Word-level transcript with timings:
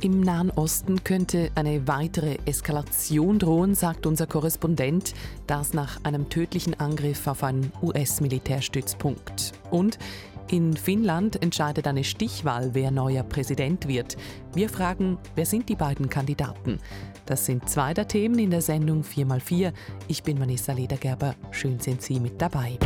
Im 0.00 0.20
Nahen 0.20 0.50
Osten 0.50 1.02
könnte 1.02 1.50
eine 1.54 1.88
weitere 1.88 2.38
Eskalation 2.44 3.38
drohen, 3.38 3.74
sagt 3.74 4.06
unser 4.06 4.26
Korrespondent, 4.26 5.12
das 5.46 5.74
nach 5.74 6.02
einem 6.04 6.28
tödlichen 6.28 6.78
Angriff 6.78 7.26
auf 7.26 7.42
einen 7.42 7.72
US-Militärstützpunkt. 7.82 9.52
Und 9.70 9.98
in 10.50 10.76
Finnland 10.76 11.42
entscheidet 11.42 11.86
eine 11.86 12.04
Stichwahl, 12.04 12.70
wer 12.72 12.90
neuer 12.90 13.22
Präsident 13.22 13.86
wird. 13.86 14.16
Wir 14.54 14.70
fragen, 14.70 15.18
wer 15.34 15.44
sind 15.44 15.68
die 15.68 15.76
beiden 15.76 16.08
Kandidaten? 16.08 16.78
Das 17.26 17.44
sind 17.44 17.68
zwei 17.68 17.92
der 17.92 18.08
Themen 18.08 18.38
in 18.38 18.50
der 18.50 18.62
Sendung 18.62 19.02
4x4. 19.02 19.72
Ich 20.06 20.22
bin 20.22 20.40
Vanessa 20.40 20.72
Ledergerber. 20.72 21.34
Schön 21.50 21.80
sind 21.80 22.00
Sie 22.00 22.18
mit 22.18 22.40
dabei. 22.40 22.78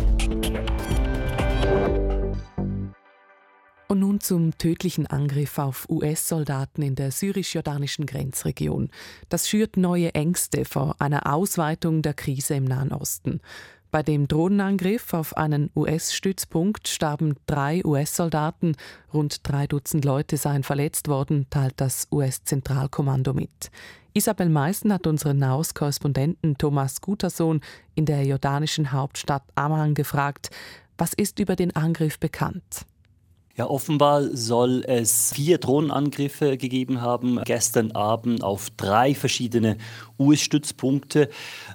Und 3.93 3.99
nun 3.99 4.21
zum 4.21 4.57
tödlichen 4.57 5.07
Angriff 5.07 5.59
auf 5.59 5.87
US-Soldaten 5.91 6.81
in 6.81 6.95
der 6.95 7.11
syrisch-jordanischen 7.11 8.07
Grenzregion. 8.07 8.89
Das 9.29 9.51
schürt 9.51 9.77
neue 9.77 10.15
Ängste 10.15 10.65
vor 10.65 10.97
einer 10.99 11.31
Ausweitung 11.31 12.01
der 12.01 12.15
Krise 12.15 12.55
im 12.55 12.65
Nahen 12.65 12.91
Osten. 12.91 13.43
Bei 13.91 14.03
dem 14.03 14.29
Drohnenangriff 14.29 15.13
auf 15.13 15.37
einen 15.37 15.69
US-Stützpunkt 15.77 16.89
starben 16.89 17.37
drei 17.45 17.85
US-Soldaten, 17.85 18.77
rund 19.13 19.47
drei 19.47 19.67
Dutzend 19.67 20.07
Leute 20.07 20.39
seien 20.39 20.63
verletzt 20.63 21.09
worden, 21.09 21.47
teilt 21.51 21.75
das 21.77 22.09
US-Zentralkommando 22.11 23.35
mit. 23.35 23.71
Isabel 24.15 24.49
Meißen 24.49 24.91
hat 24.91 25.07
unseren 25.07 25.37
Nahost-Korrespondenten 25.37 26.57
Thomas 26.57 27.03
Gutersohn 27.03 27.61
in 27.95 28.07
der 28.07 28.25
jordanischen 28.25 28.91
Hauptstadt 28.93 29.45
Amman 29.55 29.93
gefragt, 29.93 30.49
was 30.97 31.13
ist 31.13 31.41
über 31.41 31.57
den 31.57 31.77
Angriff 31.77 32.19
bekannt? 32.19 32.87
Ja, 33.55 33.67
offenbar 33.67 34.35
soll 34.35 34.83
es 34.87 35.35
vier 35.35 35.59
Drohnenangriffe 35.59 36.57
gegeben 36.57 37.03
haben, 37.03 37.39
gestern 37.45 37.93
Abend 37.93 38.43
auf 38.43 38.71
drei 38.79 39.15
verschiedene 39.15 39.77
US-Stützpunkte. 40.19 41.29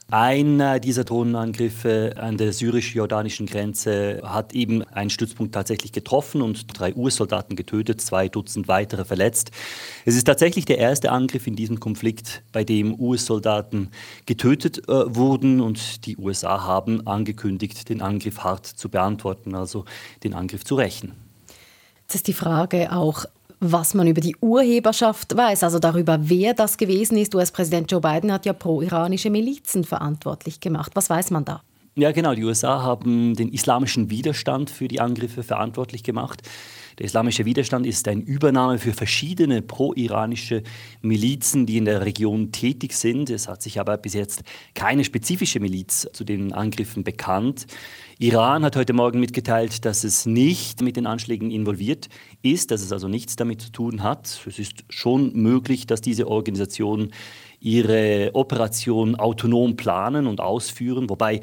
Einer 0.09 0.79
dieser 0.79 1.03
Drohnenangriffe 1.03 2.15
an 2.17 2.37
der 2.37 2.51
syrisch-jordanischen 2.51 3.45
Grenze 3.45 4.21
hat 4.23 4.53
eben 4.53 4.85
einen 4.85 5.11
Stützpunkt 5.11 5.53
tatsächlich 5.53 5.91
getroffen 5.91 6.41
und 6.41 6.65
drei 6.79 6.95
US-Soldaten 6.95 7.55
getötet, 7.55 8.01
zwei 8.01 8.27
Dutzend 8.27 8.67
weitere 8.67 9.05
verletzt. 9.05 9.51
Es 10.03 10.15
ist 10.15 10.23
tatsächlich 10.23 10.65
der 10.65 10.79
erste 10.79 11.11
Angriff 11.11 11.45
in 11.45 11.55
diesem 11.55 11.79
Konflikt, 11.79 12.41
bei 12.53 12.63
dem 12.63 12.99
US-Soldaten 12.99 13.91
getötet 14.25 14.89
äh, 14.89 15.15
wurden 15.15 15.61
und 15.61 16.07
die 16.07 16.17
USA 16.17 16.63
haben 16.63 17.05
angekündigt, 17.05 17.87
den 17.87 18.01
Angriff 18.01 18.39
hart 18.39 18.65
zu 18.65 18.89
beantworten, 18.89 19.53
also 19.53 19.85
den 20.23 20.33
Angriff 20.33 20.63
zu 20.63 20.73
rächen. 20.73 21.26
Jetzt 22.07 22.15
ist 22.15 22.27
die 22.27 22.33
Frage 22.33 22.93
auch, 22.93 23.25
was 23.59 23.93
man 23.93 24.07
über 24.07 24.21
die 24.21 24.37
Urheberschaft 24.39 25.35
weiß, 25.35 25.63
also 25.63 25.77
darüber, 25.77 26.17
wer 26.21 26.53
das 26.53 26.77
gewesen 26.77 27.17
ist. 27.17 27.35
US-Präsident 27.35 27.91
Joe 27.91 27.99
Biden 27.99 28.31
hat 28.31 28.45
ja 28.45 28.53
pro-iranische 28.53 29.29
Milizen 29.29 29.83
verantwortlich 29.83 30.61
gemacht. 30.61 30.93
Was 30.95 31.09
weiß 31.09 31.31
man 31.31 31.43
da? 31.43 31.61
Ja, 31.95 32.13
genau. 32.13 32.33
Die 32.33 32.45
USA 32.45 32.81
haben 32.81 33.35
den 33.35 33.49
islamischen 33.49 34.09
Widerstand 34.09 34.69
für 34.69 34.87
die 34.87 35.01
Angriffe 35.01 35.43
verantwortlich 35.43 36.03
gemacht. 36.03 36.43
Der 36.97 37.05
islamische 37.05 37.45
Widerstand 37.45 37.85
ist 37.85 38.07
ein 38.07 38.21
Übernahme 38.21 38.79
für 38.79 38.91
verschiedene 38.91 39.61
pro-iranische 39.61 40.63
Milizen, 41.01 41.67
die 41.67 41.77
in 41.77 41.85
der 41.85 42.03
Region 42.03 42.51
tätig 42.51 42.93
sind. 42.93 43.29
Es 43.29 43.47
hat 43.47 43.61
sich 43.61 43.79
aber 43.79 43.97
bis 43.97 44.15
jetzt 44.15 44.41
keine 44.73 45.03
spezifische 45.03 45.59
Miliz 45.59 46.07
zu 46.11 46.23
den 46.23 46.53
Angriffen 46.53 47.03
bekannt. 47.03 47.67
Iran 48.17 48.65
hat 48.65 48.75
heute 48.75 48.93
Morgen 48.93 49.19
mitgeteilt, 49.19 49.85
dass 49.85 50.03
es 50.03 50.25
nicht 50.25 50.81
mit 50.81 50.97
den 50.97 51.05
Anschlägen 51.05 51.51
involviert 51.51 52.09
ist, 52.41 52.71
dass 52.71 52.81
es 52.81 52.91
also 52.91 53.07
nichts 53.07 53.35
damit 53.35 53.61
zu 53.61 53.71
tun 53.71 54.01
hat. 54.01 54.25
Es 54.47 54.57
ist 54.57 54.83
schon 54.89 55.33
möglich, 55.33 55.85
dass 55.85 56.01
diese 56.01 56.27
Organisation 56.27 57.11
ihre 57.59 58.31
Operation 58.33 59.15
autonom 59.15 59.75
planen 59.75 60.25
und 60.25 60.41
ausführen, 60.41 61.11
wobei 61.11 61.41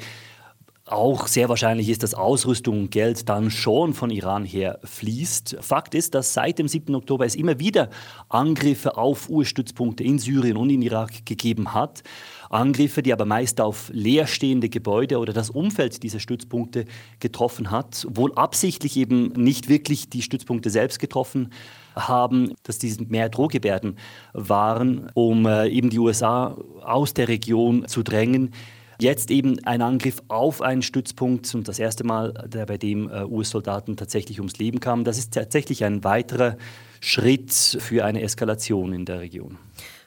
auch 0.87 1.25
sehr 1.25 1.49
wahrscheinlich 1.49 1.89
ist, 1.89 2.03
dass 2.03 2.13
Ausrüstung 2.13 2.81
und 2.81 2.91
Geld 2.91 3.27
dann 3.27 3.49
schon 3.49 3.95
von 3.95 4.11
Iran 4.11 4.45
her 4.45 4.79
fließt. 4.83 5.57
Fakt 5.59 5.95
ist, 5.95 6.13
dass 6.13 6.35
seit 6.35 6.59
dem 6.59 6.67
7. 6.67 6.93
Oktober 6.93 7.25
es 7.25 7.35
immer 7.35 7.59
wieder 7.59 7.89
Angriffe 8.29 8.95
auf 8.95 9.27
Urstützpunkte 9.27 10.03
in 10.03 10.19
Syrien 10.19 10.57
und 10.57 10.69
in 10.69 10.83
Irak 10.83 11.25
gegeben 11.25 11.73
hat. 11.73 12.03
Angriffe, 12.51 13.01
die 13.01 13.13
aber 13.13 13.25
meist 13.25 13.59
auf 13.61 13.89
leerstehende 13.93 14.69
Gebäude 14.69 15.17
oder 15.17 15.33
das 15.33 15.49
Umfeld 15.49 16.03
dieser 16.03 16.19
Stützpunkte 16.19 16.85
getroffen 17.19 17.71
hat, 17.71 18.05
wohl 18.07 18.31
absichtlich 18.35 18.95
eben 18.95 19.29
nicht 19.29 19.69
wirklich 19.69 20.09
die 20.09 20.21
Stützpunkte 20.21 20.69
selbst 20.69 20.99
getroffen 20.99 21.51
haben, 21.95 22.53
dass 22.61 22.77
diese 22.77 23.03
mehr 23.05 23.29
Drohgebärden 23.29 23.97
waren, 24.33 25.09
um 25.15 25.47
äh, 25.47 25.67
eben 25.67 25.89
die 25.89 25.99
USA 25.99 26.55
aus 26.83 27.15
der 27.15 27.27
Region 27.27 27.87
zu 27.87 28.03
drängen. 28.03 28.51
Jetzt 28.99 29.31
eben 29.31 29.63
ein 29.65 29.81
Angriff 29.81 30.21
auf 30.27 30.61
einen 30.61 30.81
Stützpunkt 30.81 31.53
und 31.53 31.67
das 31.67 31.79
erste 31.79 32.03
Mal, 32.03 32.33
der 32.47 32.65
bei 32.65 32.77
dem 32.77 33.09
äh, 33.09 33.23
US-Soldaten 33.23 33.97
tatsächlich 33.97 34.39
ums 34.39 34.57
Leben 34.57 34.79
kamen. 34.79 35.03
Das 35.03 35.17
ist 35.17 35.33
tatsächlich 35.33 35.83
ein 35.83 36.03
weiterer 36.03 36.57
Schritt 37.01 37.53
für 37.53 38.05
eine 38.05 38.21
Eskalation 38.21 38.93
in 38.93 39.05
der 39.05 39.19
Region. 39.19 39.57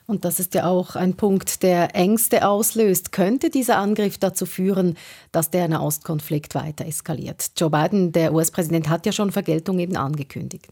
Und 0.07 0.25
das 0.25 0.41
ist 0.41 0.55
ja 0.55 0.67
auch 0.67 0.97
ein 0.97 1.15
Punkt, 1.15 1.63
der 1.63 1.95
Ängste 1.95 2.49
auslöst. 2.49 3.13
Könnte 3.13 3.51
dieser 3.51 3.77
Angriff 3.77 4.17
dazu 4.17 4.47
führen, 4.47 4.97
dass 5.33 5.51
der 5.51 5.69
Nahostkonflikt 5.69 6.55
weiter 6.55 6.87
eskaliert? 6.87 7.51
Joe 7.59 7.69
Biden, 7.69 8.13
der 8.13 8.33
US-Präsident, 8.33 8.89
hat 8.89 9.05
ja 9.05 9.13
schon 9.13 9.33
Vergeltung 9.33 9.79
eben 9.79 9.97
angekündigt. 9.97 10.67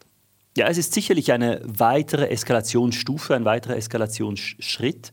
Ja, 0.56 0.68
es 0.68 0.78
ist 0.78 0.94
sicherlich 0.94 1.32
eine 1.32 1.60
weitere 1.66 2.30
Eskalationsstufe, 2.30 3.34
ein 3.34 3.44
weiterer 3.44 3.76
Eskalationsschritt. 3.76 5.12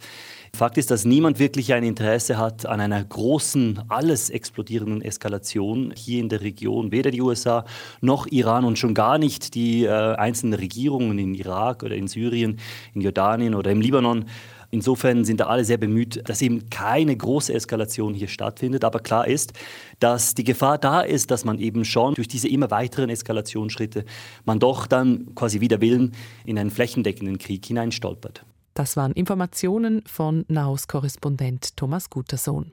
Fakt 0.56 0.78
ist, 0.78 0.92
dass 0.92 1.04
niemand 1.04 1.40
wirklich 1.40 1.74
ein 1.74 1.84
Interesse 1.84 2.38
hat 2.38 2.68
an 2.68 2.80
einer 2.80 3.04
großen, 3.04 3.82
alles 3.88 4.30
explodierenden 4.30 5.02
Eskalation 5.02 5.92
hier 5.98 6.20
in 6.20 6.30
der 6.30 6.42
Region. 6.42 6.92
Weder 6.92 7.10
die 7.10 7.22
USA 7.22 7.66
noch 8.02 8.28
Iran 8.28 8.64
und 8.64 8.78
schon 8.78 8.94
gar 8.94 9.18
nicht 9.18 9.56
die 9.56 9.86
äh, 9.86 9.90
einzelnen 9.90 10.54
Regierungen 10.54 11.18
in 11.18 11.34
Irak 11.34 11.82
oder 11.82 11.96
in 11.96 12.08
Syrien, 12.08 12.60
in 12.94 13.02
Jordanien 13.02 13.56
oder 13.56 13.72
im 13.72 13.82
Libanon. 13.82 14.26
Insofern 14.70 15.26
sind 15.26 15.40
da 15.40 15.48
alle 15.48 15.66
sehr 15.66 15.78
bemüht, 15.78 16.22
dass 16.30 16.40
eben 16.44 16.70
keine 16.70 17.18
große 17.18 17.52
Eskalation 17.52 18.14
hier 18.14 18.28
stattfindet. 18.28 18.84
Aber 18.84 19.00
klar 19.00 19.28
ist, 19.28 19.54
dass 20.00 20.36
die 20.36 20.44
Gefahr 20.44 20.78
da 20.78 21.02
ist, 21.02 21.32
dass 21.32 21.46
man 21.46 21.58
eben 21.58 21.84
schon 21.84 22.14
durch 22.14 22.28
diese 22.28 22.48
immer 22.48 22.70
weiteren 22.70 23.10
Eskalationsschritte 23.10 24.06
man 24.46 24.60
doch 24.60 24.86
dann 24.86 25.34
quasi 25.34 25.62
wider 25.62 25.82
Willen 25.82 26.12
in 26.46 26.60
einen 26.60 26.70
flächendeckenden 26.70 27.40
Krieg 27.40 27.66
hineinstolpert. 27.66 28.46
Das 28.74 28.98
waren 28.98 29.12
Informationen 29.12 30.04
von 30.08 30.46
Naus-Korrespondent 30.48 31.78
Thomas 31.78 32.10
Gutersohn. 32.10 32.72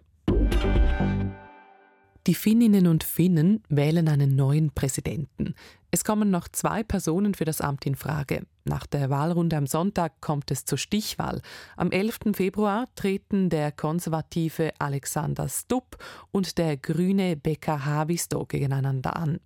Die 2.27 2.35
Finninnen 2.35 2.87
und 2.87 3.03
Finnen 3.03 3.63
wählen 3.69 4.09
einen 4.09 4.37
neuen 4.37 4.71
Präsidenten. 4.71 5.55
Es 5.91 6.05
kommen 6.05 6.31
noch 6.31 6.49
zwei 6.49 6.83
Personen 6.83 7.35
für 7.35 7.45
das 7.45 7.61
Amt 7.61 7.87
in 7.87 7.97
Frage. 7.97 8.47
Nach 8.65 8.87
der 8.87 9.11
Wahlrunde 9.11 9.57
am 9.57 9.67
Sonntag 9.67 10.21
kommt 10.21 10.51
es 10.51 10.65
zur 10.65 10.79
Stichwahl. 10.79 11.43
Am 11.77 11.91
11. 11.91 12.35
Februar 12.35 12.87
treten 12.95 13.49
der 13.49 13.73
konservative 13.73 14.73
Alexander 14.79 15.49
Stubb 15.49 15.97
und 16.31 16.59
der 16.59 16.77
grüne 16.77 17.37
Beka 17.37 17.85
Havisto 17.85 18.45
gegeneinander 18.47 19.17
an. 19.17 19.41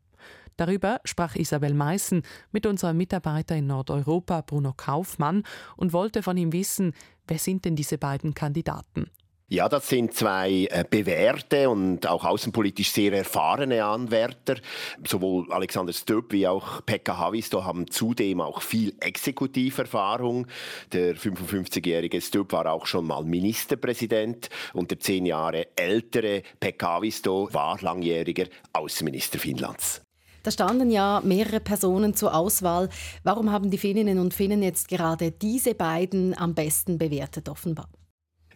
Darüber 0.57 1.01
sprach 1.05 1.37
Isabel 1.37 1.75
Meißen 1.75 2.23
mit 2.53 2.67
unserem 2.67 2.97
Mitarbeiter 2.97 3.57
in 3.57 3.67
Nordeuropa 3.67 4.43
Bruno 4.43 4.73
Kaufmann 4.77 5.43
und 5.77 5.93
wollte 5.93 6.23
von 6.23 6.37
ihm 6.37 6.53
wissen, 6.53 6.93
wer 7.27 7.39
sind 7.39 7.65
denn 7.65 7.77
diese 7.77 7.99
beiden 7.99 8.35
Kandidaten? 8.35 9.11
Ja, 9.55 9.69
das 9.69 9.89
sind 9.89 10.15
zwei 10.15 10.67
äh, 10.71 10.85
bewährte 10.89 11.69
und 11.69 12.07
auch 12.07 12.25
außenpolitisch 12.25 12.91
sehr 12.91 13.13
erfahrene 13.13 13.85
Anwärter. 13.85 14.57
Sowohl 15.07 15.53
Alexander 15.53 15.93
Stubb 15.93 16.33
wie 16.33 16.49
auch 16.49 16.85
Pekka 16.87 17.19
Havisto 17.19 17.63
haben 17.63 17.91
zudem 17.91 18.41
auch 18.41 18.63
viel 18.63 18.95
Exekutiverfahrung. 19.01 20.47
Der 20.93 21.15
55-jährige 21.15 22.23
Stubb 22.23 22.53
war 22.53 22.73
auch 22.73 22.87
schon 22.87 23.07
mal 23.07 23.23
Ministerpräsident 23.23 24.49
und 24.73 24.91
der 24.91 24.99
zehn 24.99 25.27
Jahre 25.27 25.69
ältere 25.77 26.43
Pekka 26.59 26.95
Havisto 26.95 27.49
war 27.53 27.79
langjähriger 27.83 28.47
Außenminister 28.73 29.39
Finnlands. 29.39 30.04
Da 30.45 30.51
standen 30.51 30.91
ja 30.91 31.23
mehrere 31.25 31.59
Personen 31.59 32.15
zur 32.15 32.35
Auswahl. 32.35 32.91
Warum 33.23 33.51
haben 33.51 33.71
die 33.71 33.79
Finninnen 33.79 34.19
und 34.19 34.35
Finnen 34.35 34.63
jetzt 34.63 34.89
gerade 34.89 35.33
diese 35.33 35.75
beiden 35.75 36.37
am 36.37 36.55
besten 36.55 36.99
bewertet 36.99 37.49
offenbar? 37.49 37.89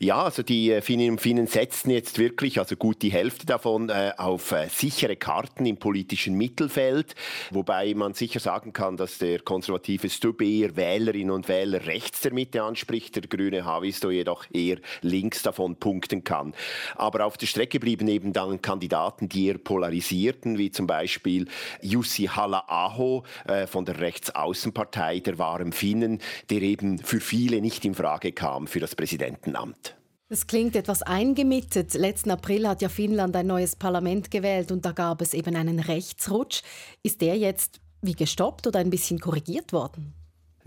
Ja, 0.01 0.23
also 0.23 0.45
die 0.45 0.71
äh, 0.71 0.81
Finnen 0.81 1.11
und 1.11 1.21
Finnen 1.21 1.49
setzen 1.49 1.91
jetzt 1.91 2.21
wirklich, 2.21 2.61
also 2.61 2.77
gut 2.77 3.03
die 3.03 3.11
Hälfte 3.11 3.47
davon, 3.47 3.89
äh, 3.89 4.13
auf 4.17 4.53
äh, 4.53 4.69
sichere 4.69 5.17
Karten 5.17 5.67
im 5.67 5.77
politischen 5.77 6.35
Mittelfeld, 6.35 7.17
wobei 7.51 7.95
man 7.95 8.15
sicher 8.15 8.39
sagen 8.39 8.73
kann, 8.73 8.97
dass 8.97 9.19
der 9.19 9.41
konservative 9.41 10.09
Stubb 10.09 10.41
eher 10.41 10.77
Wählerinnen 10.77 11.33
und 11.33 11.49
Wähler 11.49 11.85
rechts 11.87 12.21
der 12.21 12.33
Mitte 12.33 12.63
anspricht, 12.63 13.17
der 13.17 13.25
grüne 13.25 13.65
Havisto 13.65 14.13
jedoch 14.13 14.45
eher 14.53 14.77
links 15.03 15.43
davon 15.43 15.75
punkten 15.75 16.23
kann. 16.23 16.55
Aber 16.95 17.27
auf 17.27 17.37
der 17.37 17.49
Strecke 17.49 17.81
blieben 17.81 18.07
eben 18.07 18.33
dann 18.33 18.63
Kandidaten, 18.63 19.29
die 19.29 19.47
eher 19.47 19.59
polarisierten, 19.59 20.59
wie 20.59 20.71
zum 20.71 20.87
Beispiel 20.87 21.49
Jussi 21.83 22.27
Halla-Aho 22.27 23.25
von 23.67 23.85
der 23.85 23.99
Rechtsaußenpartei 24.01 25.21
der 25.21 25.39
wahren 25.39 25.73
Finnen, 25.73 26.21
der 26.51 26.63
eben 26.63 26.99
für 26.99 27.21
viele 27.21 27.61
nicht 27.61 27.85
in 27.85 27.95
Frage 27.95 28.31
kam 28.31 28.69
für 28.69 28.81
das 28.81 28.95
Präsidentenamt. 28.95 29.88
Das 30.31 30.47
klingt 30.47 30.77
etwas 30.77 31.03
eingemietet. 31.03 31.95
Letzten 31.95 32.31
April 32.31 32.69
hat 32.69 32.83
ja 32.83 32.91
Finnland 32.91 33.35
ein 33.35 33.47
neues 33.47 33.77
Parlament 33.77 34.31
gewählt 34.31 34.71
und 34.71 34.85
da 34.85 34.93
gab 34.93 35.23
es 35.23 35.33
eben 35.33 35.57
einen 35.57 35.81
Rechtsrutsch. 35.81 36.63
Ist 37.03 37.23
der 37.23 37.39
jetzt 37.39 37.81
wie 38.03 38.13
gestoppt 38.13 38.67
oder 38.67 38.79
ein 38.79 38.91
bisschen 38.91 39.21
korrigiert 39.21 39.73
worden? 39.73 40.18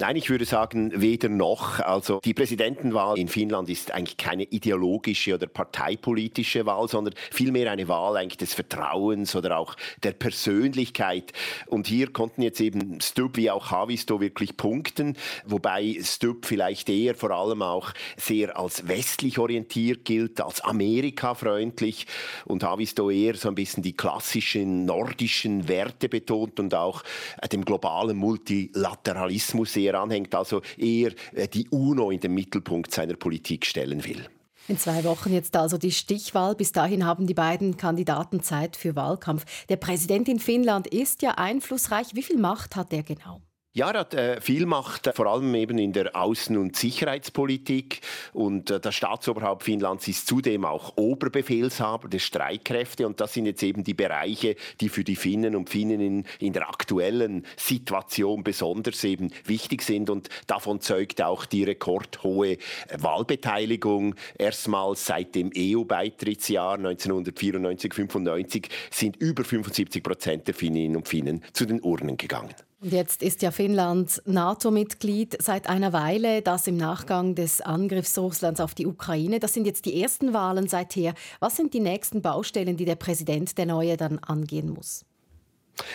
Nein, 0.01 0.15
ich 0.15 0.31
würde 0.31 0.45
sagen, 0.45 1.00
weder 1.00 1.30
noch. 1.30 1.80
Also 1.80 2.21
die 2.25 2.33
Präsidentenwahl 2.33 3.19
in 3.19 3.27
Finnland 3.27 3.69
ist 3.69 3.92
eigentlich 3.92 4.18
keine 4.18 4.45
ideologische 4.45 5.36
oder 5.36 5.45
parteipolitische 5.45 6.65
Wahl, 6.65 6.88
sondern 6.88 7.13
vielmehr 7.30 7.71
eine 7.71 7.88
Wahl 7.88 8.18
eigentlich 8.18 8.39
des 8.39 8.56
Vertrauens 8.56 9.36
oder 9.36 9.59
auch 9.59 9.75
der 10.01 10.13
Persönlichkeit. 10.13 11.33
Und 11.68 11.86
hier 11.86 12.12
konnten 12.12 12.42
jetzt 12.42 12.59
eben 12.62 13.00
Stubb 13.00 13.38
wie 13.38 13.51
auch 13.51 13.69
Havisto 13.69 14.19
wirklich 14.19 14.57
punkten, 14.57 15.15
wobei 15.45 16.00
Stubb 16.01 16.47
vielleicht 16.47 16.89
eher 16.89 17.13
vor 17.13 17.30
allem 17.30 17.62
auch 17.62 17.94
sehr 18.18 18.57
als 18.57 18.88
westlich 18.88 19.38
orientiert 19.38 20.04
gilt, 20.04 20.42
als 20.42 20.62
amerikafreundlich 20.62 22.07
und 22.45 22.63
Havisto 22.63 23.12
eher 23.12 23.36
so 23.36 23.50
ein 23.50 23.56
bisschen 23.56 23.83
die 23.83 23.94
klassischen 23.94 24.86
nordischen 24.86 25.68
Werte 25.68 26.09
betont 26.09 26.59
und 26.59 26.74
auch 26.74 27.04
dem 27.51 27.63
globalen 27.63 28.18
Multilateralismus 28.18 29.74
sehr 29.74 29.91
er 29.92 30.02
anhängt, 30.02 30.34
also 30.36 30.62
eher 30.78 31.12
äh, 31.34 31.48
die 31.48 31.68
UNO 31.70 32.12
in 32.12 32.20
den 32.20 32.34
Mittelpunkt 32.34 32.94
seiner 32.94 33.16
Politik 33.16 33.66
stellen 33.66 34.04
will. 34.06 34.28
In 34.68 34.78
zwei 34.78 35.04
Wochen 35.04 35.34
jetzt 35.34 35.56
also 35.56 35.78
die 35.78 35.92
Stichwahl. 35.92 36.56
Bis 36.56 36.72
dahin 36.72 37.06
haben 37.06 37.28
die 37.28 37.34
beiden 37.34 37.78
Kandidaten 37.78 38.42
Zeit 38.42 38.78
für 38.78 38.96
Wahlkampf. 38.96 39.46
Der 39.68 39.78
Präsident 39.78 40.30
in 40.30 40.40
Finnland 40.40 40.88
ist 40.88 41.22
ja 41.22 41.32
einflussreich. 41.32 42.14
Wie 42.14 42.24
viel 42.24 42.38
Macht 42.38 42.76
hat 42.76 42.94
er 42.94 43.04
genau? 43.04 43.42
Ja, 43.73 43.89
er 43.89 44.01
hat 44.01 44.13
äh, 44.13 44.41
viel 44.41 44.65
Macht, 44.65 45.09
vor 45.15 45.27
allem 45.27 45.56
eben 45.56 45.77
in 45.77 45.94
der 45.94 46.13
Außen- 46.13 46.57
und 46.57 46.75
Sicherheitspolitik. 46.75 48.01
Und 48.33 48.69
äh, 48.69 48.81
das 48.81 48.94
Staatsoberhaupt 48.95 49.63
Finnlands 49.63 50.09
ist 50.09 50.27
zudem 50.27 50.65
auch 50.65 50.97
Oberbefehlshaber 50.97 52.09
der 52.09 52.19
Streitkräfte. 52.19 53.07
Und 53.07 53.21
das 53.21 53.33
sind 53.33 53.45
jetzt 53.45 53.63
eben 53.63 53.85
die 53.85 53.94
Bereiche, 53.94 54.57
die 54.81 54.89
für 54.89 55.06
die 55.06 55.15
Finnen 55.15 55.56
und 55.56 55.69
Finnen 55.69 56.25
in, 56.39 56.51
der 56.51 56.68
aktuellen 56.68 57.45
Situation 57.56 58.44
besonders 58.44 59.06
eben 59.06 59.31
wichtig 59.45 59.83
sind. 59.83 60.09
Und 60.09 60.27
davon 60.47 60.81
zeugt 60.81 61.21
auch 61.21 61.45
die 61.45 61.63
rekordhohe 61.63 62.57
Wahlbeteiligung. 62.97 64.15
Erstmals 64.38 65.06
seit 65.06 65.33
dem 65.33 65.50
EU-Beitrittsjahr 65.56 66.77
1994-95 66.77 68.65
sind 68.89 69.15
über 69.15 69.45
75 69.45 70.03
Prozent 70.03 70.47
der 70.50 70.56
Finnen 70.56 70.97
und 70.97 71.07
Finnen 71.07 71.41
zu 71.53 71.65
den 71.65 71.79
Urnen 71.79 72.18
gegangen. 72.18 72.53
Und 72.81 72.94
jetzt 72.94 73.22
ist 73.22 73.44
ja 73.44 73.51
Finnland 73.51 74.24
NATO-Mitglied 74.25 75.38
seit 75.39 75.69
einer 75.69 75.94
Weile, 75.94 76.42
das 76.42 76.66
im 76.66 76.78
Nachgang 76.78 77.36
des 77.36 77.62
Angriffs 77.62 78.18
Russlands 78.18 78.60
auf 78.60 78.74
die 78.74 78.88
Ukraine. 78.88 79.39
Das 79.39 79.54
sind 79.54 79.68
jetzt 79.68 79.86
die 79.86 80.01
ersten 80.01 80.33
Wahlen 80.33 80.68
seither. 80.68 81.13
Was 81.39 81.56
sind 81.56 81.75
die 81.75 81.80
nächsten 81.80 82.24
Baustellen, 82.24 82.78
die 82.78 82.86
der 82.86 82.95
Präsident 82.95 83.56
der 83.60 83.68
Neue 83.68 83.98
dann 83.98 84.18
angehen 84.18 84.72
muss? 84.72 85.06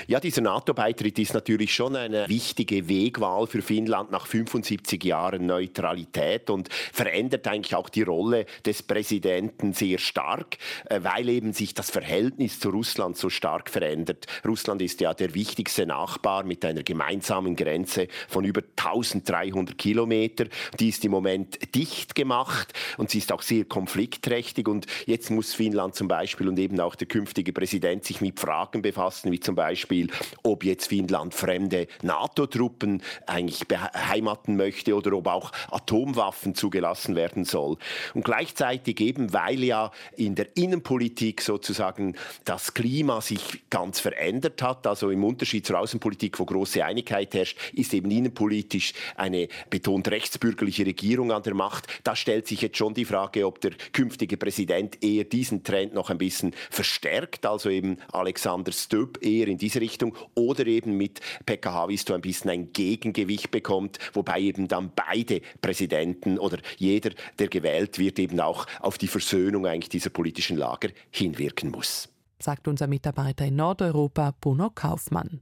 Ja, 0.07 0.21
dieser 0.21 0.43
NATO-Beitritt 0.43 1.19
ist 1.19 1.35
natürlich 1.35 1.75
schon 1.75 1.97
eine 1.97 2.29
wichtige 2.29 2.89
Wegwahl 2.89 3.47
für 3.47 3.63
Finnland 3.63 4.11
nach 4.11 4.27
75 4.27 5.03
Jahren 5.05 5.47
Neutralität 5.47 6.51
und 6.51 6.69
verändert 6.93 7.47
eigentlich 7.49 7.75
auch 7.75 7.89
die 7.89 8.03
Rolle 8.03 8.47
des 8.65 8.83
Präsidenten 8.83 9.73
sehr 9.73 9.99
stark, 9.99 10.59
äh, 10.87 11.01
weil 11.03 11.29
eben 11.29 11.53
sich 11.53 11.75
das 11.75 11.91
Verhältnis 11.91 12.61
zu 12.61 12.71
Russland 12.71 13.17
so 13.17 13.31
stark 13.31 13.71
verändert. 13.71 14.27
Russland 14.45 14.83
ist 14.83 15.01
ja 15.01 15.15
der 15.15 15.35
wichtigste 15.35 15.87
Nachbar 15.87 16.45
mit 16.45 16.65
einer 16.65 16.83
gemeinsamen 16.83 17.57
Grenze 17.57 18.09
von 18.29 18.45
über 18.45 18.63
1300 18.77 19.77
Kilometer. 19.79 20.47
Die 20.79 20.89
ist 20.89 21.05
im 21.05 21.11
Moment 21.11 21.75
dicht 21.75 22.15
gemacht 22.15 22.73
und 22.97 23.11
sie 23.11 23.19
ist 23.19 23.33
auch 23.33 23.43
sehr 23.43 23.65
konfliktträchtig 23.65 24.69
und 24.69 24.87
jetzt 25.07 25.31
muss 25.31 25.55
Finnland 25.55 25.95
zum 25.95 26.09
Beispiel 26.09 26.49
und 26.49 26.59
eben 26.59 26.81
auch 26.81 26.95
der 26.95 27.09
künftige 27.09 27.53
Präsident 27.53 28.05
sich 28.05 28.21
mit 28.21 28.41
Fragen 28.41 28.83
befassen, 28.83 29.33
wie 29.33 29.41
zum 29.41 29.55
Beispiel 29.55 29.76
Beispiel, 29.77 30.09
ob 30.43 30.65
jetzt 30.65 30.87
Finnland 30.87 31.35
fremde 31.35 31.87
NATO-Truppen 32.03 33.03
eigentlich 33.27 33.69
beheimaten 33.69 34.57
möchte 34.57 34.97
oder 34.97 35.13
ob 35.13 35.27
auch 35.27 35.53
Atomwaffen 35.71 36.55
zugelassen 36.55 37.15
werden 37.15 37.45
soll. 37.45 37.77
Und 38.15 38.25
gleichzeitig 38.25 38.99
eben, 39.01 39.35
weil 39.35 39.63
ja 39.63 39.91
in 40.17 40.35
der 40.35 40.57
Innenpolitik 40.57 41.43
sozusagen 41.43 42.17
das 42.47 42.73
Klima 42.73 43.21
sich 43.21 43.69
ganz 43.69 44.01
verändert 44.01 44.63
hat, 44.63 44.87
also 44.87 45.11
im 45.11 45.23
Unterschied 45.23 45.67
zur 45.67 45.79
Außenpolitik, 45.79 46.39
wo 46.39 46.47
große 46.47 46.83
Einigkeit 46.83 47.35
herrscht, 47.35 47.59
ist 47.75 47.93
eben 47.93 48.11
innenpolitisch 48.11 48.95
eine 49.15 49.49
betont 49.69 50.09
rechtsbürgerliche 50.09 50.87
Regierung 50.87 51.33
an 51.33 51.43
der 51.43 51.55
Macht. 51.55 51.87
Da 52.03 52.17
stellt 52.17 52.47
sich 52.47 52.63
jetzt 52.63 52.79
schon 52.79 52.95
die 52.95 53.05
Frage, 53.05 53.47
ob 53.47 53.61
der 53.61 53.73
künftige 53.93 54.39
Präsident 54.39 55.03
eher 55.05 55.25
diesen 55.25 55.65
Trend 55.65 55.93
noch 55.93 56.09
ein 56.09 56.19
bisschen 56.19 56.55
verstärkt, 56.71 57.45
also 57.45 57.69
eben 57.69 57.99
Alexander 58.13 58.73
Stubb 58.73 59.19
eher 59.27 59.49
in 59.49 59.56
die 59.59 59.67
diese 59.67 59.81
Richtung 59.81 60.15
oder 60.37 60.65
eben 60.67 60.97
mit 60.97 61.21
Pekka 61.45 61.73
Haavisto 61.73 62.15
ein 62.15 62.21
bisschen 62.21 62.51
ein 62.51 62.73
Gegengewicht 62.73 63.51
bekommt, 63.51 63.99
wobei 64.13 64.41
eben 64.41 64.69
dann 64.69 64.93
beide 64.95 65.41
Präsidenten 65.61 66.39
oder 66.39 66.59
jeder, 66.77 67.11
der 67.41 67.49
gewählt 67.49 67.99
wird, 67.99 68.21
eben 68.21 68.39
auch 68.39 68.67
auf 68.79 68.97
die 68.97 69.09
Versöhnung 69.09 69.67
eigentlich 69.67 69.89
dieser 69.89 70.11
politischen 70.11 70.57
Lager 70.57 70.91
hinwirken 71.11 71.73
muss. 71.73 72.09
Sagt 72.39 72.69
unser 72.69 72.87
Mitarbeiter 72.87 73.45
in 73.45 73.57
Nordeuropa, 73.57 74.35
Bruno 74.41 74.71
Kaufmann. 74.71 75.41